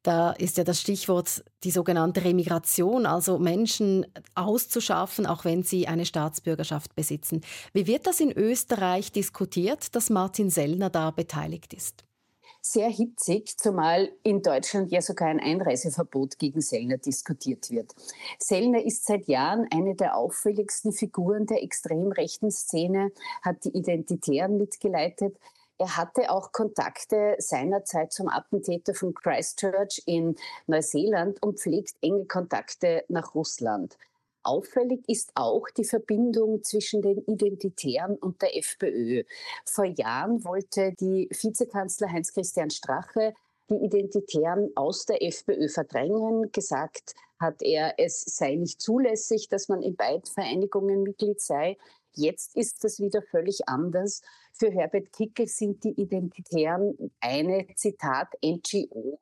Da 0.01 0.31
ist 0.31 0.57
ja 0.57 0.63
das 0.63 0.79
Stichwort 0.79 1.43
die 1.65 1.71
sogenannte 1.71 2.23
Remigration, 2.23 3.05
also 3.05 3.37
Menschen 3.37 4.05
auszuschaffen, 4.33 5.25
auch 5.25 5.43
wenn 5.43 5.63
sie 5.63 5.89
eine 5.89 6.05
Staatsbürgerschaft 6.05 6.95
besitzen. 6.95 7.41
Wie 7.73 7.85
wird 7.85 8.07
das 8.07 8.21
in 8.21 8.31
Österreich 8.31 9.11
diskutiert, 9.11 9.93
dass 9.93 10.09
Martin 10.09 10.49
Sellner 10.49 10.89
da 10.89 11.11
beteiligt 11.11 11.73
ist? 11.73 12.05
Sehr 12.65 12.89
hitzig, 12.89 13.57
zumal 13.57 14.09
in 14.23 14.41
Deutschland 14.41 14.89
ja 14.91 15.01
sogar 15.01 15.27
ein 15.27 15.41
Einreiseverbot 15.41 16.39
gegen 16.39 16.61
Sellner 16.61 16.97
diskutiert 16.97 17.69
wird. 17.69 17.93
Sellner 18.39 18.81
ist 18.83 19.05
seit 19.05 19.27
Jahren 19.27 19.67
eine 19.69 19.95
der 19.95 20.15
auffälligsten 20.15 20.93
Figuren 20.93 21.45
der 21.45 21.61
extrem 21.61 22.11
rechten 22.13 22.51
Szene, 22.51 23.11
hat 23.41 23.65
die 23.65 23.77
Identitären 23.77 24.57
mitgeleitet. 24.57 25.37
Er 25.77 25.97
hatte 25.97 26.31
auch 26.31 26.53
Kontakte 26.53 27.35
seinerzeit 27.37 28.13
zum 28.13 28.29
Attentäter 28.29 28.93
von 28.93 29.13
Christchurch 29.13 30.01
in 30.05 30.35
Neuseeland 30.65 31.43
und 31.43 31.59
pflegt 31.59 31.95
enge 32.01 32.25
Kontakte 32.25 33.03
nach 33.09 33.35
Russland. 33.35 33.97
Auffällig 34.43 35.07
ist 35.07 35.31
auch 35.35 35.69
die 35.77 35.85
Verbindung 35.85 36.63
zwischen 36.63 37.01
den 37.01 37.23
Identitären 37.25 38.15
und 38.17 38.41
der 38.41 38.57
FPÖ. 38.57 39.23
Vor 39.65 39.85
Jahren 39.85 40.43
wollte 40.43 40.93
die 40.99 41.29
Vizekanzler 41.31 42.11
Heinz-Christian 42.11 42.69
Strache 42.69 43.33
die 43.69 43.85
Identitären 43.85 44.71
aus 44.75 45.05
der 45.05 45.23
FPÖ 45.23 45.69
verdrängen. 45.69 46.51
Gesagt 46.51 47.15
hat 47.39 47.61
er, 47.61 47.95
es 47.97 48.21
sei 48.21 48.55
nicht 48.55 48.81
zulässig, 48.81 49.47
dass 49.49 49.69
man 49.69 49.81
in 49.81 49.95
beiden 49.95 50.25
Vereinigungen 50.25 51.03
Mitglied 51.03 51.39
sei. 51.39 51.77
Jetzt 52.13 52.55
ist 52.55 52.83
das 52.83 52.99
wieder 52.99 53.21
völlig 53.21 53.67
anders. 53.67 54.21
Für 54.51 54.69
Herbert 54.69 55.11
Kickel 55.13 55.47
sind 55.47 55.83
die 55.83 55.99
Identitären 55.99 57.11
eine, 57.19 57.65
Zitat, 57.75 58.27
NGO, 58.43 59.19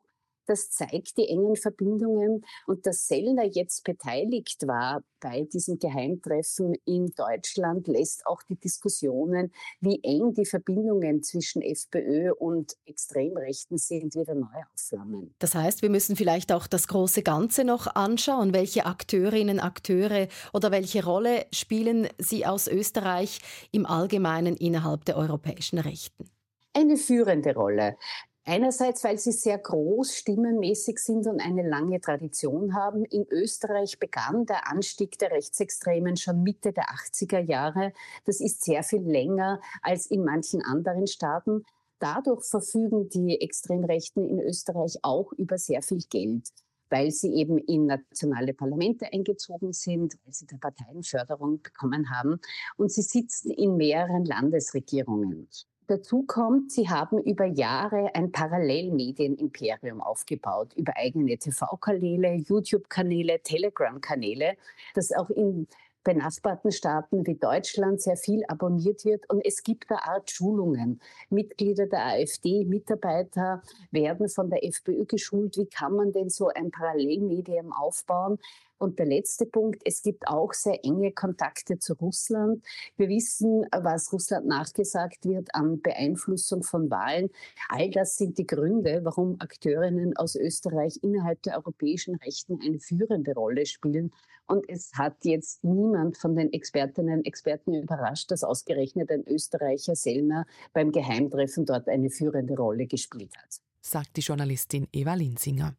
das 0.52 0.70
zeigt 0.70 1.18
die 1.18 1.30
engen 1.30 1.56
Verbindungen 1.56 2.44
und 2.68 2.86
dass 2.86 3.08
Sellner 3.08 3.46
jetzt 3.46 3.86
beteiligt 3.86 4.68
war 4.68 5.02
bei 5.22 5.48
diesem 5.54 5.80
Geheimtreffen 5.80 6.76
in 6.84 7.14
Deutschland, 7.16 7.88
lässt 7.88 8.28
auch 8.28 8.44
die 8.44 8.58
Diskussionen, 8.58 9.54
wie 9.80 10.04
eng 10.04 10.34
die 10.34 10.46
Verbindungen 10.46 11.24
zwischen 11.24 11.62
FPÖ 11.62 12.34
und 12.34 12.74
Extremrechten 12.86 13.78
sind, 13.78 14.14
wieder 14.14 14.36
neu 14.36 14.48
aufflammen. 14.74 15.34
Das 15.40 15.56
heißt, 15.56 15.84
wir 15.84 15.90
müssen 15.90 16.18
vielleicht 16.18 16.52
auch 16.52 16.68
das 16.68 16.90
große 16.90 17.24
Ganze 17.24 17.64
noch 17.64 17.88
anschauen. 17.96 18.54
Welche 18.54 18.86
Akteurinnen, 18.86 19.62
Akteure 19.62 20.28
oder 20.52 20.72
welche 20.72 21.06
Rolle 21.06 21.46
spielen 21.54 22.10
sie 22.18 22.46
aus 22.46 22.68
Österreich 22.68 23.40
im 23.72 23.86
Allgemeinen 23.86 24.58
innerhalb 24.58 25.06
der 25.06 25.16
europäischen 25.16 25.80
Rechten? 25.80 26.30
eine 26.74 26.98
führende 26.98 27.54
Rolle. 27.54 27.98
Einerseits, 28.44 29.04
weil 29.04 29.20
sie 29.20 29.32
sehr 29.32 29.60
groß 29.60 30.16
stimmenmäßig 30.16 30.98
sind 30.98 31.28
und 31.28 31.40
eine 31.40 31.68
lange 31.68 32.02
Tradition 32.02 32.74
haben. 32.74 33.06
In 33.06 33.28
Österreich 33.30 34.00
begann 34.00 34.48
der 34.48 34.68
Anstieg 34.68 35.20
der 35.20 35.32
Rechtsextremen 35.32 36.18
schon 36.18 36.42
Mitte 36.42 36.74
der 36.74 36.86
80er 36.86 37.40
Jahre. 37.40 37.94
Das 38.26 38.42
ist 38.42 38.64
sehr 38.64 38.82
viel 38.82 39.04
länger 39.04 39.62
als 39.84 40.08
in 40.08 40.24
manchen 40.24 40.64
anderen 40.64 41.06
Staaten. 41.06 41.64
Dadurch 42.00 42.44
verfügen 42.44 43.10
die 43.10 43.40
Extremrechten 43.40 44.28
in 44.28 44.40
Österreich 44.40 44.98
auch 45.04 45.32
über 45.34 45.58
sehr 45.60 45.84
viel 45.84 46.02
Geld 46.10 46.50
weil 46.92 47.10
sie 47.10 47.34
eben 47.34 47.58
in 47.58 47.86
nationale 47.86 48.54
Parlamente 48.54 49.12
eingezogen 49.12 49.72
sind, 49.72 50.18
weil 50.26 50.34
sie 50.34 50.46
der 50.46 50.58
Parteienförderung 50.58 51.62
bekommen 51.62 52.10
haben 52.12 52.40
und 52.76 52.92
sie 52.92 53.02
sitzen 53.02 53.50
in 53.50 53.78
mehreren 53.78 54.26
Landesregierungen. 54.26 55.48
Dazu 55.92 56.24
kommt, 56.24 56.72
sie 56.72 56.88
haben 56.88 57.22
über 57.22 57.44
Jahre 57.44 58.16
ein 58.16 58.32
Parallelmedienimperium 58.32 60.00
aufgebaut, 60.00 60.72
über 60.78 60.94
eigene 60.96 61.38
TV-Kanäle, 61.38 62.36
YouTube-Kanäle, 62.36 63.42
Telegram-Kanäle, 63.44 64.56
das 64.96 65.12
auch 65.12 65.30
in 65.30 65.68
benachbarten 66.06 66.72
Staaten 66.72 67.28
wie 67.28 67.36
Deutschland 67.36 68.02
sehr 68.02 68.16
viel 68.16 68.46
abonniert 68.48 69.04
wird. 69.04 69.30
Und 69.30 69.42
es 69.46 69.64
gibt 69.64 69.92
eine 69.92 70.02
Art 70.08 70.32
Schulungen. 70.32 71.02
Mitglieder 71.30 71.88
der 71.88 72.06
AfD, 72.06 72.64
Mitarbeiter 72.64 73.62
werden 73.92 74.30
von 74.30 74.50
der 74.50 74.64
FPÖ 74.64 75.04
geschult. 75.04 75.58
Wie 75.58 75.68
kann 75.68 75.92
man 75.94 76.14
denn 76.14 76.30
so 76.30 76.48
ein 76.48 76.72
Parallelmedium 76.72 77.74
aufbauen? 77.74 78.40
Und 78.82 78.98
der 78.98 79.06
letzte 79.06 79.46
Punkt, 79.46 79.84
es 79.86 80.02
gibt 80.02 80.28
auch 80.28 80.54
sehr 80.54 80.84
enge 80.84 81.12
Kontakte 81.12 81.78
zu 81.78 81.94
Russland. 81.94 82.66
Wir 82.98 83.10
wissen, 83.10 83.64
was 83.72 84.12
Russland 84.12 84.48
nachgesagt 84.48 85.24
wird 85.26 85.54
an 85.54 85.84
Beeinflussung 85.84 86.64
von 86.64 86.90
Wahlen. 86.90 87.30
All 87.70 87.92
das 87.92 88.18
sind 88.18 88.40
die 88.40 88.48
Gründe, 88.48 89.02
warum 89.04 89.36
Akteurinnen 89.38 90.18
aus 90.18 90.36
Österreich 90.36 90.98
innerhalb 91.04 91.44
der 91.44 91.58
europäischen 91.58 92.16
Rechten 92.16 92.60
eine 92.60 92.80
führende 92.80 93.36
Rolle 93.36 93.68
spielen. 93.68 94.12
Und 94.48 94.68
es 94.68 94.94
hat 94.96 95.26
jetzt 95.26 95.64
niemand 95.64 96.18
von 96.18 96.36
den 96.36 96.52
Expertinnen 96.52 97.20
und 97.20 97.28
Experten 97.28 97.76
überrascht, 97.76 98.32
dass 98.32 98.44
ausgerechnet 98.44 99.12
ein 99.12 99.24
Österreicher 99.28 99.96
Sellner 99.96 100.48
beim 100.74 100.92
Geheimtreffen 100.92 101.68
dort 101.68 101.88
eine 101.88 102.10
führende 102.10 102.56
Rolle 102.56 102.88
gespielt 102.88 103.38
hat. 103.38 103.62
Sagt 103.80 104.18
die 104.18 104.22
Journalistin 104.22 104.88
Eva 104.92 105.14
Linsinger. 105.14 105.76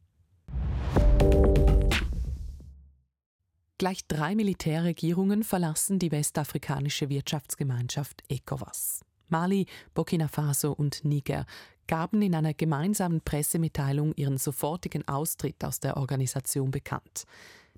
Gleich 3.79 4.05
drei 4.07 4.35
Militärregierungen 4.35 5.43
verlassen 5.43 5.97
die 5.97 6.11
westafrikanische 6.11 7.09
Wirtschaftsgemeinschaft 7.09 8.23
ECOWAS. 8.29 9.01
Mali, 9.29 9.65
Burkina 9.95 10.27
Faso 10.27 10.71
und 10.71 11.03
Niger 11.03 11.45
gaben 11.87 12.21
in 12.21 12.35
einer 12.35 12.53
gemeinsamen 12.53 13.21
Pressemitteilung 13.21 14.13
ihren 14.15 14.37
sofortigen 14.37 15.07
Austritt 15.07 15.63
aus 15.65 15.79
der 15.79 15.97
Organisation 15.97 16.69
bekannt. 16.69 17.25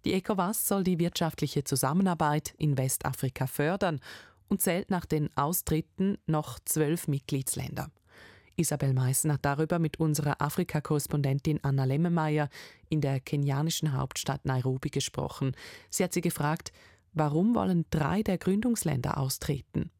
Die 0.03 0.13
ECOWAS 0.13 0.67
soll 0.67 0.83
die 0.83 0.99
wirtschaftliche 0.99 1.63
Zusammenarbeit 1.63 2.53
in 2.57 2.77
Westafrika 2.77 3.47
fördern 3.47 4.01
und 4.49 4.61
zählt 4.61 4.91
nach 4.91 5.05
den 5.05 5.35
Austritten 5.35 6.17
noch 6.27 6.59
zwölf 6.59 7.07
Mitgliedsländer. 7.07 7.89
Isabel 8.57 8.93
hat 8.99 9.45
darüber 9.45 9.79
mit 9.79 9.99
unserer 9.99 10.41
Afrika-Korrespondentin 10.41 11.59
Anna 11.63 11.83
Lemmemeyer 11.83 12.49
in 12.89 13.01
der 13.01 13.19
kenianischen 13.19 13.93
Hauptstadt 13.93 14.45
Nairobi 14.45 14.89
gesprochen. 14.89 15.55
Sie 15.89 16.03
hat 16.03 16.13
sie 16.13 16.21
gefragt, 16.21 16.71
warum 17.13 17.55
wollen 17.55 17.85
drei 17.89 18.23
der 18.23 18.37
Gründungsländer 18.37 19.17
austreten? 19.17 19.91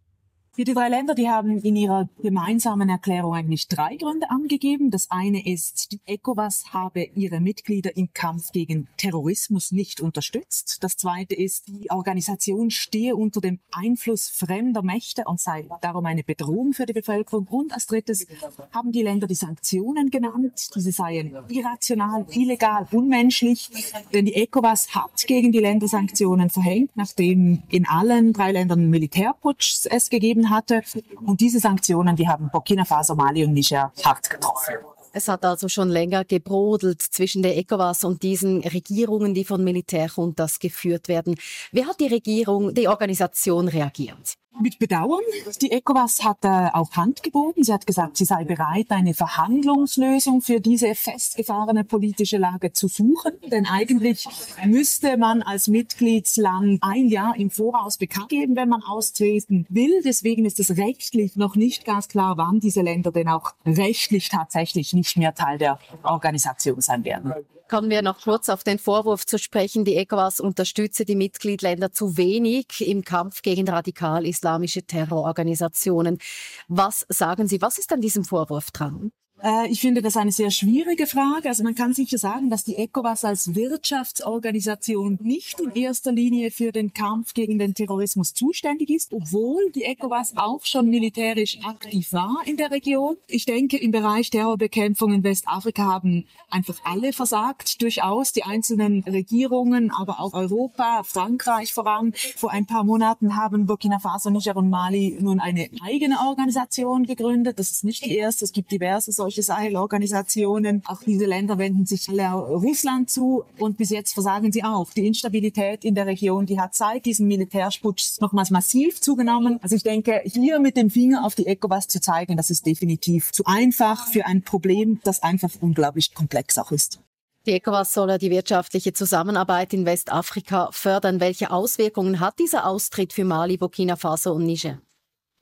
Die 0.57 0.63
drei 0.63 0.87
Länder, 0.87 1.15
die 1.15 1.27
haben 1.27 1.57
in 1.59 1.75
ihrer 1.75 2.07
gemeinsamen 2.21 2.87
Erklärung 2.87 3.33
eigentlich 3.33 3.67
drei 3.67 3.97
Gründe 3.97 4.29
angegeben. 4.29 4.89
Das 4.89 5.11
eine 5.11 5.45
ist, 5.45 5.91
die 5.91 5.99
ECOWAS 6.05 6.71
habe 6.71 7.03
ihre 7.13 7.41
Mitglieder 7.41 7.97
im 7.97 8.13
Kampf 8.13 8.53
gegen 8.53 8.87
Terrorismus 8.95 9.73
nicht 9.73 9.99
unterstützt. 9.99 10.77
Das 10.81 10.95
zweite 10.95 11.35
ist, 11.35 11.67
die 11.67 11.91
Organisation 11.91 12.71
stehe 12.71 13.17
unter 13.17 13.41
dem 13.41 13.59
Einfluss 13.73 14.29
fremder 14.29 14.81
Mächte 14.81 15.25
und 15.25 15.41
sei 15.41 15.67
darum 15.81 16.05
eine 16.05 16.23
Bedrohung 16.23 16.71
für 16.71 16.85
die 16.85 16.93
Bevölkerung. 16.93 17.47
Und 17.49 17.73
als 17.73 17.87
drittes 17.87 18.25
haben 18.71 18.93
die 18.93 19.03
Länder 19.03 19.27
die 19.27 19.35
Sanktionen 19.35 20.09
genannt. 20.09 20.69
Diese 20.73 20.93
seien 20.93 21.35
irrational, 21.49 22.25
illegal, 22.31 22.87
unmenschlich. 22.93 23.69
Denn 24.13 24.23
die 24.23 24.35
ECOWAS 24.35 24.95
hat 24.95 25.27
gegen 25.27 25.51
die 25.51 25.59
Länder 25.59 25.89
Sanktionen 25.89 26.49
verhängt, 26.49 26.91
nachdem 26.95 27.63
in 27.67 27.85
allen 27.85 28.31
drei 28.31 28.53
Ländern 28.53 28.89
Militärputsch 28.89 29.85
es 29.89 30.09
gegeben 30.09 30.44
hatte. 30.49 30.81
Und 31.25 31.41
diese 31.41 31.59
Sanktionen, 31.59 32.15
die 32.15 32.27
haben 32.27 32.49
Burkina 32.51 32.85
Faso, 32.85 33.15
Mali 33.15 33.43
und 33.43 33.53
Niger 33.53 33.91
hart 34.03 34.29
getroffen. 34.29 34.75
Es 35.17 35.29
hat 35.29 35.45
also 35.45 35.69
schon 35.69 35.87
länger 35.87 36.25
gebrodelt 36.25 37.01
zwischen 37.01 37.41
der 37.41 37.55
ECOWAS 37.57 38.03
und 38.03 38.21
diesen 38.21 38.59
Regierungen, 38.59 39.33
die 39.33 39.45
von 39.45 39.63
Militärjuntas 39.63 40.59
geführt 40.59 41.07
werden. 41.07 41.35
Wie 41.71 41.85
hat 41.85 42.01
die 42.01 42.07
Regierung, 42.07 42.73
die 42.73 42.89
Organisation 42.89 43.69
reagiert? 43.69 44.35
Mit 44.61 44.79
Bedauern. 44.79 45.21
Die 45.61 45.71
ECOWAS 45.71 46.23
hat 46.23 46.43
äh, 46.43 46.69
auch 46.73 46.91
Hand 46.93 47.23
geboten. 47.23 47.63
Sie 47.63 47.73
hat 47.73 47.85
gesagt, 47.85 48.17
sie 48.17 48.25
sei 48.25 48.43
bereit, 48.43 48.87
eine 48.89 49.13
Verhandlungslösung 49.13 50.41
für 50.41 50.59
diese 50.59 50.95
festgefahrene 50.95 51.83
politische 51.83 52.37
Lage 52.37 52.73
zu 52.73 52.87
suchen. 52.87 53.33
Denn 53.51 53.65
eigentlich 53.65 54.27
müsste 54.65 55.17
man 55.17 55.41
als 55.41 55.67
Mitgliedsland 55.67 56.79
ein 56.81 57.07
Jahr 57.07 57.35
im 57.37 57.49
Voraus 57.49 57.97
bekannt 57.97 58.29
geben, 58.29 58.55
wenn 58.55 58.69
man 58.69 58.83
austreten 58.83 59.65
will. 59.69 60.01
Deswegen 60.03 60.45
ist 60.45 60.59
es 60.59 60.77
rechtlich 60.77 61.35
noch 61.35 61.55
nicht 61.55 61.85
ganz 61.85 62.07
klar, 62.07 62.37
wann 62.37 62.59
diese 62.59 62.81
Länder 62.81 63.11
denn 63.11 63.29
auch 63.29 63.53
rechtlich 63.65 64.29
tatsächlich 64.29 64.93
nicht 64.93 65.17
mehr 65.17 65.33
Teil 65.33 65.57
der 65.57 65.79
Organisation 66.03 66.81
sein 66.81 67.03
werden 67.03 67.33
kommen 67.69 67.89
wir 67.89 68.01
noch 68.01 68.21
kurz 68.21 68.49
auf 68.49 68.63
den 68.63 68.79
Vorwurf 68.79 69.25
zu 69.25 69.37
sprechen, 69.37 69.85
die 69.85 69.95
ECOWAS 69.95 70.39
unterstütze 70.39 71.05
die 71.05 71.15
Mitgliedländer 71.15 71.91
zu 71.91 72.17
wenig 72.17 72.85
im 72.85 73.03
Kampf 73.03 73.41
gegen 73.41 73.67
radikal-islamische 73.67 74.83
Terrororganisationen. 74.83 76.19
Was 76.67 77.05
sagen 77.09 77.47
Sie, 77.47 77.61
was 77.61 77.77
ist 77.77 77.91
an 77.91 78.01
diesem 78.01 78.23
Vorwurf 78.23 78.71
dran? 78.71 79.11
Äh, 79.45 79.67
ich 79.69 79.79
finde 79.79 80.01
das 80.01 80.17
eine 80.17 80.31
sehr 80.31 80.49
schwierige 80.49 81.05
Frage. 81.05 81.49
Also 81.49 81.63
man 81.63 81.75
kann 81.75 81.93
sicher 81.93 82.17
sagen, 82.17 82.49
dass 82.49 82.63
die 82.63 82.77
ECOWAS 82.77 83.25
als 83.25 83.53
Wirtschaftsorganisation 83.53 85.19
nicht 85.21 85.59
in 85.59 85.71
erster 85.71 86.11
Linie 86.11 86.49
für 86.49 86.71
den 86.71 86.93
Kampf 86.93 87.35
gegen 87.35 87.59
den 87.59 87.75
Terrorismus 87.75 88.33
zuständig 88.33 88.89
ist, 88.89 89.13
obwohl 89.13 89.71
die 89.71 89.83
ECOWAS 89.83 90.33
auch 90.37 90.65
schon 90.65 90.89
militärisch 90.89 91.59
aktiv 91.63 92.11
war 92.11 92.41
in 92.45 92.57
der 92.57 92.71
Region. 92.71 93.17
Ich 93.27 93.45
denke, 93.45 93.77
im 93.77 93.91
Bereich 93.91 94.31
Terrorbekämpfung 94.31 95.13
in 95.13 95.23
Westafrika 95.23 95.83
haben 95.83 96.25
einfach 96.49 96.79
alle 96.83 97.13
versagt, 97.13 97.81
durchaus 97.83 98.33
die 98.33 98.43
einzelnen 98.43 99.03
Regierungen, 99.03 99.91
aber 99.91 100.19
auch 100.19 100.33
Europa, 100.33 101.03
Frankreich 101.03 101.71
voran. 101.71 102.13
Vor 102.35 102.49
ein 102.49 102.65
paar 102.65 102.83
Monaten 102.83 103.35
haben 103.35 103.67
Burkina 103.67 103.99
Faso, 103.99 104.31
Niger 104.31 104.55
und 104.55 104.69
Mali 104.71 105.17
nun 105.19 105.39
eine 105.39 105.69
eigene 105.83 106.19
Organisation 106.27 107.05
gegründet. 107.05 107.59
Das 107.59 107.69
ist 107.71 107.83
nicht 107.83 108.03
die 108.05 108.15
erste. 108.15 108.45
Es 108.45 108.51
gibt 108.51 108.71
diverse 108.71 109.11
solche 109.11 109.34
Sahel-Organisationen. 109.43 110.83
Auch 110.85 111.01
diese 111.03 111.25
Länder 111.25 111.57
wenden 111.57 111.85
sich 111.85 112.09
Russland 112.09 113.09
zu 113.09 113.43
und 113.59 113.77
bis 113.77 113.89
jetzt 113.89 114.13
versagen 114.13 114.51
sie 114.51 114.63
auch. 114.63 114.91
Die 114.91 115.07
Instabilität 115.07 115.85
in 115.85 115.95
der 115.95 116.05
Region, 116.05 116.45
die 116.45 116.59
hat 116.59 116.75
seit 116.75 117.05
diesem 117.05 117.27
Militärsputsch 117.27 118.19
nochmals 118.21 118.51
massiv 118.51 119.01
zugenommen. 119.01 119.59
Also 119.61 119.75
ich 119.75 119.83
denke, 119.83 120.21
hier 120.25 120.59
mit 120.59 120.77
dem 120.77 120.89
Finger 120.89 121.25
auf 121.25 121.35
die 121.35 121.47
ECOWAS 121.47 121.87
zu 121.87 122.01
zeigen, 122.01 122.37
das 122.37 122.49
ist 122.49 122.65
definitiv 122.65 123.31
zu 123.31 123.43
einfach 123.45 124.07
für 124.07 124.25
ein 124.25 124.41
Problem, 124.41 124.99
das 125.03 125.23
einfach 125.23 125.51
unglaublich 125.61 126.13
komplex 126.13 126.57
auch 126.57 126.71
ist. 126.71 126.99
Die 127.45 127.51
ECOWAS 127.51 127.93
soll 127.93 128.17
die 128.17 128.31
wirtschaftliche 128.31 128.93
Zusammenarbeit 128.93 129.71
in 129.73 129.85
Westafrika 129.85 130.69
fördern. 130.71 131.19
Welche 131.19 131.51
Auswirkungen 131.51 132.19
hat 132.19 132.39
dieser 132.39 132.65
Austritt 132.65 133.13
für 133.13 133.23
Mali, 133.23 133.57
Burkina 133.57 133.95
Faso 133.95 134.33
und 134.33 134.45
Niger? 134.45 134.79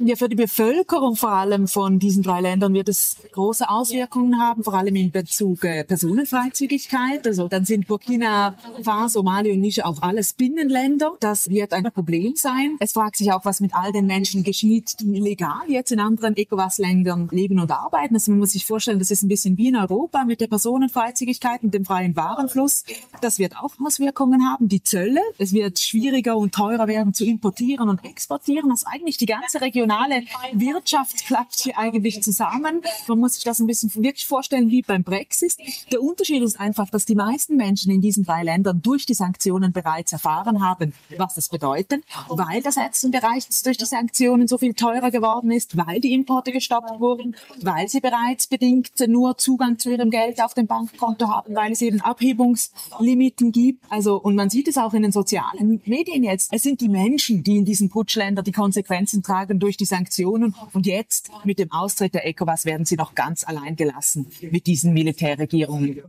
Ja, 0.05 0.17
für 0.17 0.27
die 0.27 0.35
Bevölkerung 0.35 1.15
vor 1.15 1.31
allem 1.31 1.69
von 1.69 1.97
diesen 1.97 2.23
drei 2.23 2.41
Ländern 2.41 2.73
wird 2.73 2.89
es 2.89 3.15
große 3.31 3.69
Auswirkungen 3.69 4.37
haben, 4.37 4.61
vor 4.61 4.73
allem 4.73 4.97
in 4.97 5.11
Bezug 5.11 5.63
äh, 5.63 5.85
Personenfreizügigkeit. 5.85 7.25
Also 7.25 7.47
dann 7.47 7.63
sind 7.63 7.87
Burkina 7.87 8.57
Faso, 8.83 9.23
Mali 9.23 9.53
und 9.53 9.61
Niger 9.61 9.85
auch 9.85 10.01
alles 10.01 10.33
Binnenländer. 10.33 11.13
Das 11.21 11.49
wird 11.49 11.71
ein 11.71 11.85
Problem 11.85 12.33
sein. 12.35 12.75
Es 12.81 12.91
fragt 12.91 13.15
sich 13.15 13.31
auch, 13.31 13.45
was 13.45 13.61
mit 13.61 13.73
all 13.73 13.93
den 13.93 14.05
Menschen 14.05 14.43
geschieht, 14.43 14.99
die 14.99 15.15
illegal 15.15 15.61
jetzt 15.69 15.93
in 15.93 16.01
anderen 16.01 16.35
ECOWAS-Ländern 16.35 17.29
leben 17.31 17.61
und 17.61 17.71
arbeiten. 17.71 18.15
Also 18.15 18.31
man 18.31 18.39
muss 18.39 18.51
sich 18.51 18.65
vorstellen, 18.65 18.99
das 18.99 19.09
ist 19.09 19.23
ein 19.23 19.29
bisschen 19.29 19.57
wie 19.57 19.69
in 19.69 19.77
Europa 19.77 20.25
mit 20.25 20.41
der 20.41 20.47
Personenfreizügigkeit 20.47 21.63
und 21.63 21.73
dem 21.73 21.85
freien 21.85 22.13
Warenfluss. 22.17 22.83
Das 23.21 23.39
wird 23.39 23.55
auch 23.55 23.75
Auswirkungen 23.85 24.49
haben. 24.49 24.67
Die 24.67 24.83
Zölle, 24.83 25.21
es 25.37 25.53
wird 25.53 25.79
schwieriger 25.79 26.35
und 26.35 26.53
teurer 26.53 26.87
werden 26.87 27.13
zu 27.13 27.23
importieren 27.23 27.87
und 27.87 28.03
exportieren. 28.03 28.69
Also 28.69 28.85
eigentlich 28.91 29.15
die 29.15 29.27
ganze 29.27 29.61
regionale 29.93 30.23
Wirtschaft 30.53 31.25
klappt 31.25 31.59
hier 31.59 31.77
eigentlich 31.77 32.21
zusammen. 32.23 32.81
Man 33.07 33.19
muss 33.19 33.35
sich 33.35 33.43
das 33.43 33.59
ein 33.59 33.67
bisschen 33.67 33.93
wirklich 33.95 34.25
vorstellen 34.25 34.69
wie 34.69 34.81
beim 34.81 35.03
Brexit. 35.03 35.55
Der 35.91 36.01
Unterschied 36.01 36.41
ist 36.43 36.59
einfach, 36.59 36.89
dass 36.89 37.05
die 37.05 37.15
meisten 37.15 37.55
Menschen 37.55 37.91
in 37.91 38.01
diesen 38.01 38.23
drei 38.23 38.43
Ländern 38.43 38.81
durch 38.81 39.05
die 39.05 39.13
Sanktionen 39.13 39.71
bereits 39.71 40.11
erfahren 40.13 40.63
haben, 40.65 40.93
was 41.17 41.35
das 41.35 41.49
bedeutet, 41.49 42.03
weil 42.29 42.61
das 42.61 42.75
bereits 42.75 43.63
durch 43.63 43.77
die 43.77 43.85
Sanktionen 43.85 44.47
so 44.47 44.57
viel 44.57 44.73
teurer 44.73 45.11
geworden 45.11 45.51
ist, 45.51 45.77
weil 45.77 45.99
die 45.99 46.13
Importe 46.13 46.51
gestoppt 46.51 46.99
wurden, 46.99 47.35
weil 47.61 47.87
sie 47.87 47.99
bereits 47.99 48.47
bedingt 48.47 48.91
nur 49.07 49.37
Zugang 49.37 49.77
zu 49.79 49.91
ihrem 49.91 50.09
Geld 50.09 50.41
auf 50.41 50.53
dem 50.53 50.67
Bankkonto 50.67 51.27
haben, 51.27 51.55
weil 51.55 51.71
es 51.71 51.81
eben 51.81 52.01
Abhebungslimiten 52.01 53.51
gibt. 53.51 53.83
Also, 53.89 54.17
und 54.17 54.35
man 54.35 54.49
sieht 54.49 54.67
es 54.67 54.77
auch 54.77 54.93
in 54.93 55.03
den 55.03 55.11
sozialen 55.11 55.81
Medien 55.85 56.23
jetzt. 56.23 56.51
Es 56.53 56.63
sind 56.63 56.81
die 56.81 56.89
Menschen, 56.89 57.43
die 57.43 57.57
in 57.57 57.65
diesen 57.65 57.89
Putschländern 57.89 58.43
die 58.43 58.51
Konsequenzen 58.51 59.23
tragen 59.23 59.59
durch 59.73 59.77
die 59.77 59.85
Sanktionen. 59.85 60.55
Und 60.73 60.85
jetzt 60.85 61.31
mit 61.43 61.57
dem 61.59 61.71
Austritt 61.71 62.13
der 62.13 62.27
ECOWAS 62.27 62.65
werden 62.65 62.85
sie 62.85 62.95
noch 62.95 63.15
ganz 63.15 63.43
allein 63.43 63.75
gelassen 63.75 64.27
mit 64.51 64.67
diesen 64.67 64.93
Militärregierungen. 64.93 66.03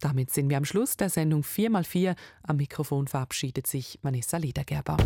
Damit 0.00 0.30
sind 0.30 0.48
wir 0.48 0.56
am 0.56 0.64
Schluss 0.64 0.96
der 0.96 1.10
Sendung 1.10 1.42
4x4. 1.42 2.16
Am 2.42 2.56
Mikrofon 2.56 3.06
verabschiedet 3.06 3.66
sich 3.66 3.98
Vanessa 4.02 4.38
Ledergerber. 4.38 4.96